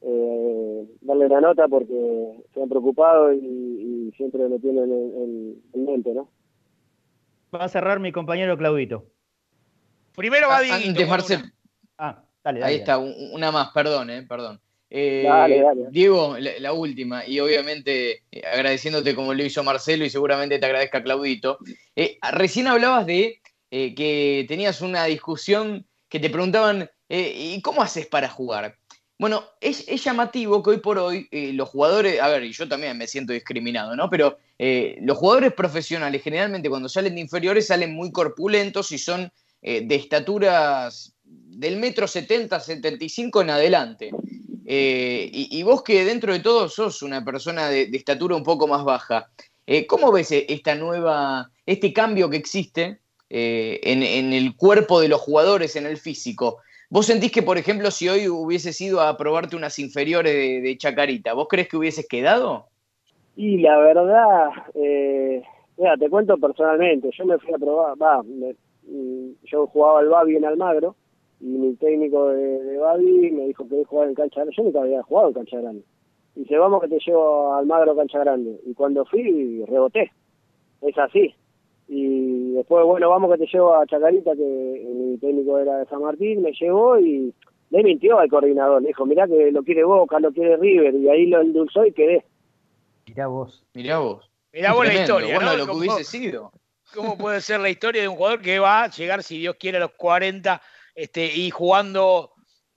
eh, 0.07 0.87
darle 1.01 1.29
la 1.29 1.41
nota 1.41 1.67
porque 1.67 2.45
se 2.53 2.63
han 2.63 2.69
preocupado 2.69 3.33
y, 3.33 3.39
y 3.39 4.13
siempre 4.17 4.49
lo 4.49 4.59
tienen 4.59 4.91
en, 5.73 5.85
mente, 5.85 6.13
¿no? 6.13 6.29
Va 7.55 7.65
a 7.65 7.69
cerrar 7.69 8.01
mi 8.01 8.13
compañero 8.13 8.57
Claudito. 8.57 9.05
Primero 10.15 10.49
va 10.49 10.59
a 10.59 10.75
Antes, 10.75 11.09
Marcel. 11.09 11.53
Ah, 11.99 12.23
dale, 12.43 12.61
dale. 12.61 12.73
Ahí 12.73 12.79
está, 12.81 12.99
una 12.99 13.51
más, 13.51 13.71
perdón, 13.73 14.11
eh, 14.11 14.25
perdón. 14.29 14.61
Eh, 14.97 15.27
Diego, 15.91 16.37
la, 16.39 16.73
última, 16.73 17.27
y 17.27 17.41
obviamente 17.41 18.23
agradeciéndote 18.53 19.17
como 19.17 19.35
lo 19.35 19.43
hizo 19.43 19.65
Marcelo 19.65 20.05
y 20.05 20.11
seguramente 20.11 20.59
te 20.61 20.67
agradezca 20.67 21.03
Claudito. 21.03 21.59
Eh, 21.97 22.17
recién 22.33 22.69
hablabas 22.69 23.05
de 23.05 23.41
que 23.97 24.45
tenías 24.47 24.81
una 24.81 25.05
discusión 25.05 25.87
que 26.09 26.21
te 26.21 26.31
preguntaban, 26.31 26.89
¿y 27.09 27.61
cómo 27.63 27.83
haces 27.83 28.07
para 28.07 28.29
jugar? 28.29 28.77
Bueno, 29.19 29.45
es, 29.61 29.87
llamativo 30.03 30.63
que 30.63 30.71
hoy 30.71 30.79
por 30.79 30.99
hoy 30.99 31.29
los 31.55 31.69
jugadores, 31.69 32.21
a 32.21 32.29
ver, 32.29 32.45
y 32.45 32.53
yo 32.53 32.69
también 32.69 32.97
me 32.97 33.09
siento 33.09 33.33
discriminado, 33.33 33.97
¿no? 33.97 34.09
Pero 34.09 34.39
los 34.59 35.19
jugadores 35.19 35.53
profesionales 35.55 36.23
generalmente 36.23 36.69
cuando 36.69 36.89
salen 36.89 37.17
de 37.17 37.23
inferiores 37.23 37.67
salen 37.67 37.95
muy 37.95 38.13
corpulentos 38.13 38.93
y 38.93 38.99
son 38.99 39.33
de 39.61 39.95
estaturas 39.95 41.15
del 41.25 41.77
metro 41.77 42.07
70, 42.07 42.61
75 42.61 43.43
en 43.43 43.51
adelante. 43.51 44.11
Eh, 44.67 45.31
y, 45.33 45.63
vos 45.63 45.83
que 45.83 46.05
dentro 46.05 46.33
de 46.33 46.41
todo 46.41 46.69
sos 46.69 47.03
una 47.03 47.23
persona 47.23 47.69
de, 47.69 47.83
estatura 47.93 48.35
un 48.35 48.43
poco 48.43 48.67
más 48.67 48.83
baja, 48.85 49.31
eh, 49.67 49.87
¿cómo 49.87 50.11
ves 50.11 50.29
esta 50.31 50.75
nueva, 50.75 51.51
este 51.67 51.93
cambio 51.93 52.31
que 52.31 52.39
existe 52.39 53.01
eh, 53.37 53.81
en, 53.83 54.33
el 54.33 54.57
cuerpo 54.57 55.01
de 55.01 55.09
los 55.09 55.21
jugadores, 55.21 55.77
en 55.77 55.87
el 55.87 55.97
físico? 55.97 56.59
¿Vos 56.91 57.07
sentís 57.07 57.33
que, 57.33 57.43
por 57.43 57.59
ejemplo, 57.59 57.91
si 57.91 58.09
hoy 58.09 58.29
hubieses 58.29 58.81
ido 58.81 59.01
a 59.01 59.17
probarte 59.17 59.57
unas 59.57 59.79
inferiores 59.79 60.63
de, 60.63 60.77
Chacarita, 60.79 61.33
¿vos 61.33 61.49
crees 61.49 61.69
que 61.69 61.77
hubieses 61.77 62.07
quedado? 62.09 62.67
Y 63.37 63.59
la 63.59 63.79
verdad, 63.79 64.51
mira, 65.77 65.97
te 65.97 66.09
cuento 66.09 66.37
personalmente, 66.37 67.11
yo 67.19 67.27
me 67.27 67.39
fui 67.39 67.53
a 67.53 67.59
probar, 67.59 68.01
va, 68.01 68.23
mm, 68.23 69.31
yo 69.45 69.67
jugaba 69.67 70.01
al 70.01 70.09
Babi 70.09 70.37
en 70.37 70.45
Almagro, 70.45 70.95
y 71.41 71.47
mi 71.47 71.75
técnico 71.75 72.29
de, 72.29 72.63
de 72.63 72.79
Babi 72.79 73.33
me 73.33 73.47
dijo 73.47 73.69
que 73.69 73.85
jugar 73.85 74.09
en 74.09 74.15
cancha 74.15 74.37
grande. 74.37 74.55
Yo 74.57 74.63
nunca 74.63 74.81
había 74.83 75.03
jugado 75.03 75.29
en 75.29 75.35
cancha 75.35 75.61
grande. 75.61 75.85
Dice, 76.35 76.59
vamos 76.59 76.83
que 76.83 76.89
te 76.89 76.99
llevo 76.99 77.55
al 77.55 77.67
Magro 77.67 77.95
cancha 77.95 78.19
grande. 78.19 78.61
Y 78.67 78.75
cuando 78.75 79.05
fui, 79.05 79.65
reboté. 79.67 80.11
Es 80.81 80.99
así. 80.99 81.35
Y 81.89 82.53
después, 82.53 82.85
bueno, 82.85 83.11
vamos 83.11 83.31
que 83.33 83.45
te 83.45 83.51
llevo 83.53 83.75
a 83.75 83.87
Chacarita, 83.87 84.33
que 84.35 84.43
mi 84.43 85.19
técnico 85.19 85.59
era 85.59 85.79
de 85.79 85.87
San 85.87 86.03
Martín, 86.03 86.43
me 86.43 86.53
llevó 86.53 86.99
y 86.99 87.33
le 87.71 87.83
mintió 87.83 88.19
al 88.19 88.29
coordinador. 88.29 88.83
Le 88.83 88.89
dijo, 88.89 89.07
mirá 89.07 89.27
que 89.27 89.51
lo 89.53 89.63
quiere 89.63 89.85
Boca, 89.85 90.19
lo 90.21 90.33
quiere 90.33 90.57
River. 90.57 90.95
Y 90.95 91.09
ahí 91.09 91.27
lo 91.27 91.41
endulzó 91.41 91.85
y 91.85 91.93
quedé. 91.93 92.25
Mirá 93.07 93.27
vos. 93.27 93.65
Mirá 93.75 93.99
vos. 93.99 94.31
Mirá 94.53 94.73
vos 94.73 94.87
la 94.87 94.95
historia, 94.95 95.35
bueno, 95.35 95.57
lo 95.57 95.67
que 95.67 95.73
hubiese 95.73 96.05
sido. 96.05 96.53
¿Cómo 96.95 97.19
puede 97.19 97.41
ser 97.41 97.59
la 97.61 97.71
historia 97.71 98.03
de 98.03 98.09
un 98.09 98.15
jugador 98.15 98.41
que 98.41 98.61
va 98.61 98.85
a 98.85 98.89
llegar, 98.89 99.23
si 99.25 99.39
Dios 99.39 99.57
quiere, 99.59 99.79
a 99.79 99.81
los 99.81 99.93
40 99.93 100.63
este, 100.95 101.27
y 101.27 101.51
jugando 101.51 102.31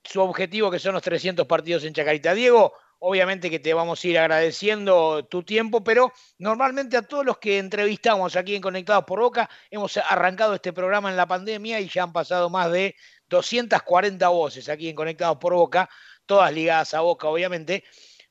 su 0.04 0.22
objetivo, 0.22 0.72
que 0.72 0.80
son 0.80 0.93
los 0.93 1.04
300 1.04 1.46
partidos 1.46 1.84
en 1.84 1.93
Chacarita. 1.93 2.34
Diego, 2.34 2.74
obviamente 2.99 3.49
que 3.49 3.60
te 3.60 3.73
vamos 3.73 4.03
a 4.03 4.07
ir 4.07 4.17
agradeciendo 4.19 5.25
tu 5.25 5.43
tiempo, 5.43 5.83
pero 5.83 6.13
normalmente 6.38 6.97
a 6.97 7.01
todos 7.01 7.25
los 7.25 7.38
que 7.38 7.60
entrevistamos 7.60 8.36
aquí 8.36 8.55
en 8.55 8.62
Conectados 8.62 9.05
por 9.05 9.19
Boca, 9.19 9.49
hemos 9.69 9.97
arrancado 9.97 10.55
este 10.55 10.73
programa 10.73 11.10
en 11.10 11.17
la 11.17 11.27
pandemia 11.27 11.79
y 11.79 11.89
ya 11.89 12.03
han 12.03 12.13
pasado 12.13 12.49
más 12.49 12.71
de 12.71 12.95
240 13.29 14.27
voces 14.29 14.69
aquí 14.69 14.89
en 14.89 14.95
Conectados 14.95 15.38
por 15.38 15.53
Boca, 15.53 15.89
todas 16.25 16.51
ligadas 16.53 16.93
a 16.93 17.01
Boca, 17.01 17.27
obviamente. 17.27 17.83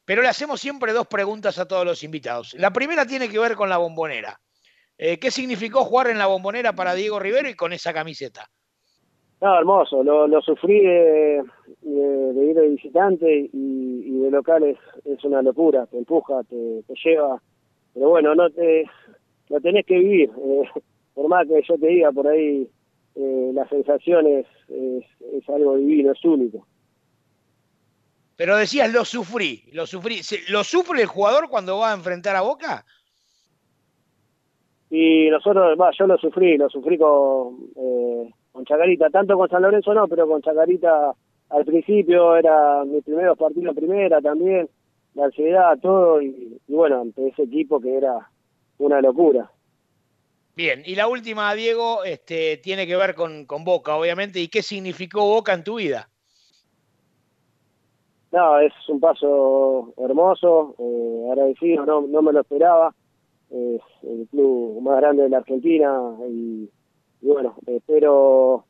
Pero 0.05 0.23
le 0.23 0.29
hacemos 0.29 0.61
siempre 0.61 0.93
dos 0.93 1.07
preguntas 1.09 1.59
a 1.59 1.67
todos 1.67 1.85
los 1.85 2.03
invitados. 2.05 2.55
La 2.55 2.73
primera 2.73 3.07
tiene 3.07 3.29
que 3.29 3.39
ver 3.39 3.57
con 3.57 3.69
la 3.69 3.77
bombonera. 3.77 4.41
Eh, 4.99 5.19
¿Qué 5.19 5.31
significó 5.31 5.85
jugar 5.85 6.09
en 6.09 6.19
la 6.19 6.27
bombonera 6.27 6.73
para 6.75 6.95
Diego 6.95 7.19
Rivero 7.19 7.49
y 7.49 7.55
con 7.55 7.73
esa 7.73 7.93
camiseta? 7.93 8.49
No, 9.41 9.59
hermoso, 9.59 10.03
lo, 10.03 10.27
lo 10.27 10.41
sufrí 10.41 10.81
de, 10.81 11.43
ir 11.83 12.55
de 12.55 12.69
visitante 12.69 13.51
y, 13.53 14.19
de 14.21 14.31
local 14.31 14.65
es, 14.65 15.25
una 15.25 15.43
locura, 15.43 15.87
te 15.87 15.99
empuja, 15.99 16.43
te, 16.45 16.83
lleva, 17.05 17.41
pero 17.93 18.09
bueno, 18.09 18.35
no 18.35 18.49
te 18.51 18.85
lo 19.49 19.61
tenés 19.61 19.85
que 19.85 19.99
vivir, 19.99 20.31
eh, 20.39 20.81
por 21.15 21.29
más 21.29 21.47
que 21.47 21.63
yo 21.69 21.79
te 21.79 21.87
diga 21.87 22.11
por 22.13 22.27
ahí, 22.27 22.69
eh, 23.15 23.51
la 23.53 23.69
sensación 23.69 24.27
es, 24.27 24.47
es, 24.69 25.49
algo 25.49 25.77
divino, 25.77 26.13
es 26.13 26.25
único. 26.25 26.67
Pero 28.37 28.57
decías, 28.57 28.93
lo 28.93 29.05
sufrí, 29.05 29.65
lo 29.73 29.87
sufrí, 29.87 30.21
¿lo 30.49 30.65
sufre 30.65 31.03
el 31.03 31.07
jugador 31.07 31.49
cuando 31.49 31.79
va 31.79 31.93
a 31.93 31.95
enfrentar 31.95 32.37
a 32.37 32.43
Boca? 32.43 32.85
Y 34.91 35.29
nosotros, 35.31 35.79
va, 35.79 35.91
yo 35.99 36.07
lo 36.07 36.17
sufrí, 36.17 36.57
lo 36.57 36.69
sufrí 36.69 36.97
con... 36.97 37.71
Eh, 37.77 38.31
con 38.57 38.65
Chacarita, 38.65 39.11
tanto 39.11 39.37
con 39.37 39.51
San 39.51 39.61
Lorenzo 39.61 39.93
no, 39.93 40.09
pero 40.09 40.27
con 40.27 40.41
Chacarita 40.41 41.13
al 41.51 41.65
principio 41.67 42.35
era 42.37 42.83
mi 42.87 43.03
primeros 43.03 43.37
partidos 43.37 43.77
primera 43.77 44.19
también, 44.23 44.67
la 45.13 45.27
ansiedad, 45.27 45.79
todo, 45.79 46.23
y, 46.23 46.59
bueno, 46.67 47.03
ante 47.03 47.29
ese 47.29 47.43
equipo 47.43 47.79
que 47.79 47.99
era 47.99 48.31
una 48.79 49.03
locura. 49.03 49.51
Bien, 50.55 50.83
y 50.87 50.95
la 50.95 51.07
última, 51.07 51.53
Diego, 51.55 52.03
este, 52.05 52.57
tiene 52.57 52.87
que 52.87 52.97
ver 52.97 53.15
con, 53.15 53.45
con 53.45 53.63
Boca, 53.63 53.95
obviamente, 53.95 54.41
y 54.41 54.49
qué 54.49 54.63
significó 54.63 55.27
Boca 55.27 55.53
en 55.53 55.63
tu 55.63 55.75
vida. 55.77 56.09
No, 58.33 58.59
es 58.59 58.73
un 58.89 59.01
paso 59.01 59.93
hermoso, 59.99 60.75
eh, 60.79 61.29
agradecido, 61.31 61.85
no, 61.85 62.07
no 62.07 62.23
me 62.23 62.33
lo 62.33 62.41
esperaba. 62.41 62.95
Es 63.51 63.83
el 64.03 64.27
club 64.31 64.81
más 64.81 64.97
grande 64.97 65.25
de 65.25 65.29
la 65.29 65.39
Argentina 65.39 66.01
y 66.27 66.71
y 67.21 67.27
bueno, 67.27 67.57
espero 67.67 68.65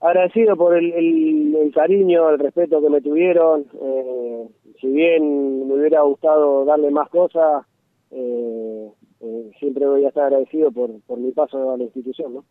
agradecido 0.00 0.56
por 0.56 0.76
el, 0.76 1.72
cariño, 1.74 2.30
el 2.30 2.38
respeto 2.38 2.80
que 2.80 2.90
me 2.90 3.00
tuvieron. 3.00 3.66
Eh, 3.80 4.48
si 4.80 4.86
bien 4.86 5.66
me 5.66 5.74
hubiera 5.74 6.02
gustado 6.02 6.64
darle 6.64 6.90
más 6.90 7.08
cosas, 7.08 7.64
eh, 8.10 8.88
eh, 9.20 9.50
siempre 9.58 9.86
voy 9.86 10.04
a 10.04 10.08
estar 10.08 10.24
agradecido 10.24 10.70
por, 10.70 11.00
por 11.02 11.18
mi 11.18 11.32
paso 11.32 11.72
a 11.72 11.76
la 11.76 11.84
institución, 11.84 12.34
¿no? 12.34 12.44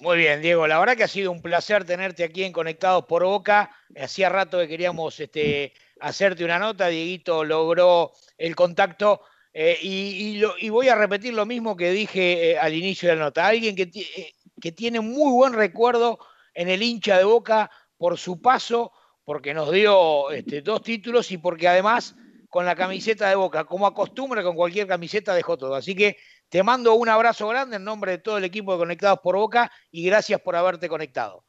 Muy 0.00 0.16
bien, 0.16 0.40
Diego. 0.40 0.66
La 0.66 0.78
verdad 0.78 0.96
que 0.96 1.04
ha 1.04 1.08
sido 1.08 1.30
un 1.30 1.42
placer 1.42 1.84
tenerte 1.84 2.24
aquí 2.24 2.42
en 2.44 2.54
Conectados 2.54 3.04
por 3.04 3.22
Boca. 3.22 3.70
Hacía 3.94 4.30
rato 4.30 4.58
que 4.58 4.66
queríamos 4.66 5.20
este, 5.20 5.74
hacerte 6.00 6.42
una 6.42 6.58
nota. 6.58 6.88
Dieguito 6.88 7.44
logró 7.44 8.12
el 8.38 8.56
contacto 8.56 9.20
eh, 9.52 9.76
y, 9.82 10.70
voy 10.70 10.88
a 10.88 10.94
repetir 10.94 11.34
lo 11.34 11.44
mismo 11.44 11.76
que 11.76 11.90
dije 11.90 12.52
eh, 12.52 12.58
al 12.58 12.74
inicio 12.74 13.08
de 13.08 13.16
la 13.16 13.24
nota. 13.24 13.46
Alguien 13.46 13.74
que, 13.74 13.82
eh, 13.82 14.32
que 14.60 14.72
tiene 14.72 15.00
muy 15.00 15.32
buen 15.32 15.52
recuerdo 15.52 16.18
en 16.54 16.68
el 16.68 16.82
hincha 16.82 17.18
de 17.18 17.24
Boca 17.24 17.70
por 17.96 18.16
su 18.16 18.40
paso, 18.40 18.92
porque 19.24 19.52
nos 19.52 19.70
dio 19.72 20.30
este, 20.30 20.62
dos 20.62 20.82
títulos 20.82 21.30
y 21.32 21.38
porque 21.38 21.68
además 21.68 22.16
con 22.48 22.64
la 22.64 22.74
camiseta 22.74 23.28
de 23.28 23.36
Boca, 23.36 23.64
como 23.64 23.86
acostumbra 23.86 24.42
con 24.42 24.56
cualquier 24.56 24.86
camiseta, 24.86 25.34
dejó 25.34 25.56
todo. 25.56 25.74
Así 25.74 25.94
que 25.94 26.16
te 26.48 26.62
mando 26.62 26.94
un 26.94 27.08
abrazo 27.08 27.48
grande 27.48 27.76
en 27.76 27.84
nombre 27.84 28.12
de 28.12 28.18
todo 28.18 28.38
el 28.38 28.44
equipo 28.44 28.72
de 28.72 28.78
Conectados 28.78 29.20
por 29.20 29.36
Boca 29.36 29.70
y 29.90 30.04
gracias 30.04 30.40
por 30.40 30.56
haberte 30.56 30.88
conectado. 30.88 31.44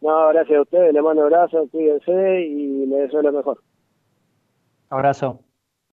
No, 0.00 0.28
gracias 0.28 0.58
a 0.58 0.62
ustedes, 0.62 0.92
le 0.92 1.00
mando 1.00 1.22
abrazo, 1.22 1.68
cuídense 1.70 2.40
y 2.42 2.86
les 2.86 3.02
deseo 3.02 3.22
lo 3.22 3.32
mejor. 3.32 3.62
Abrazo. 4.88 5.40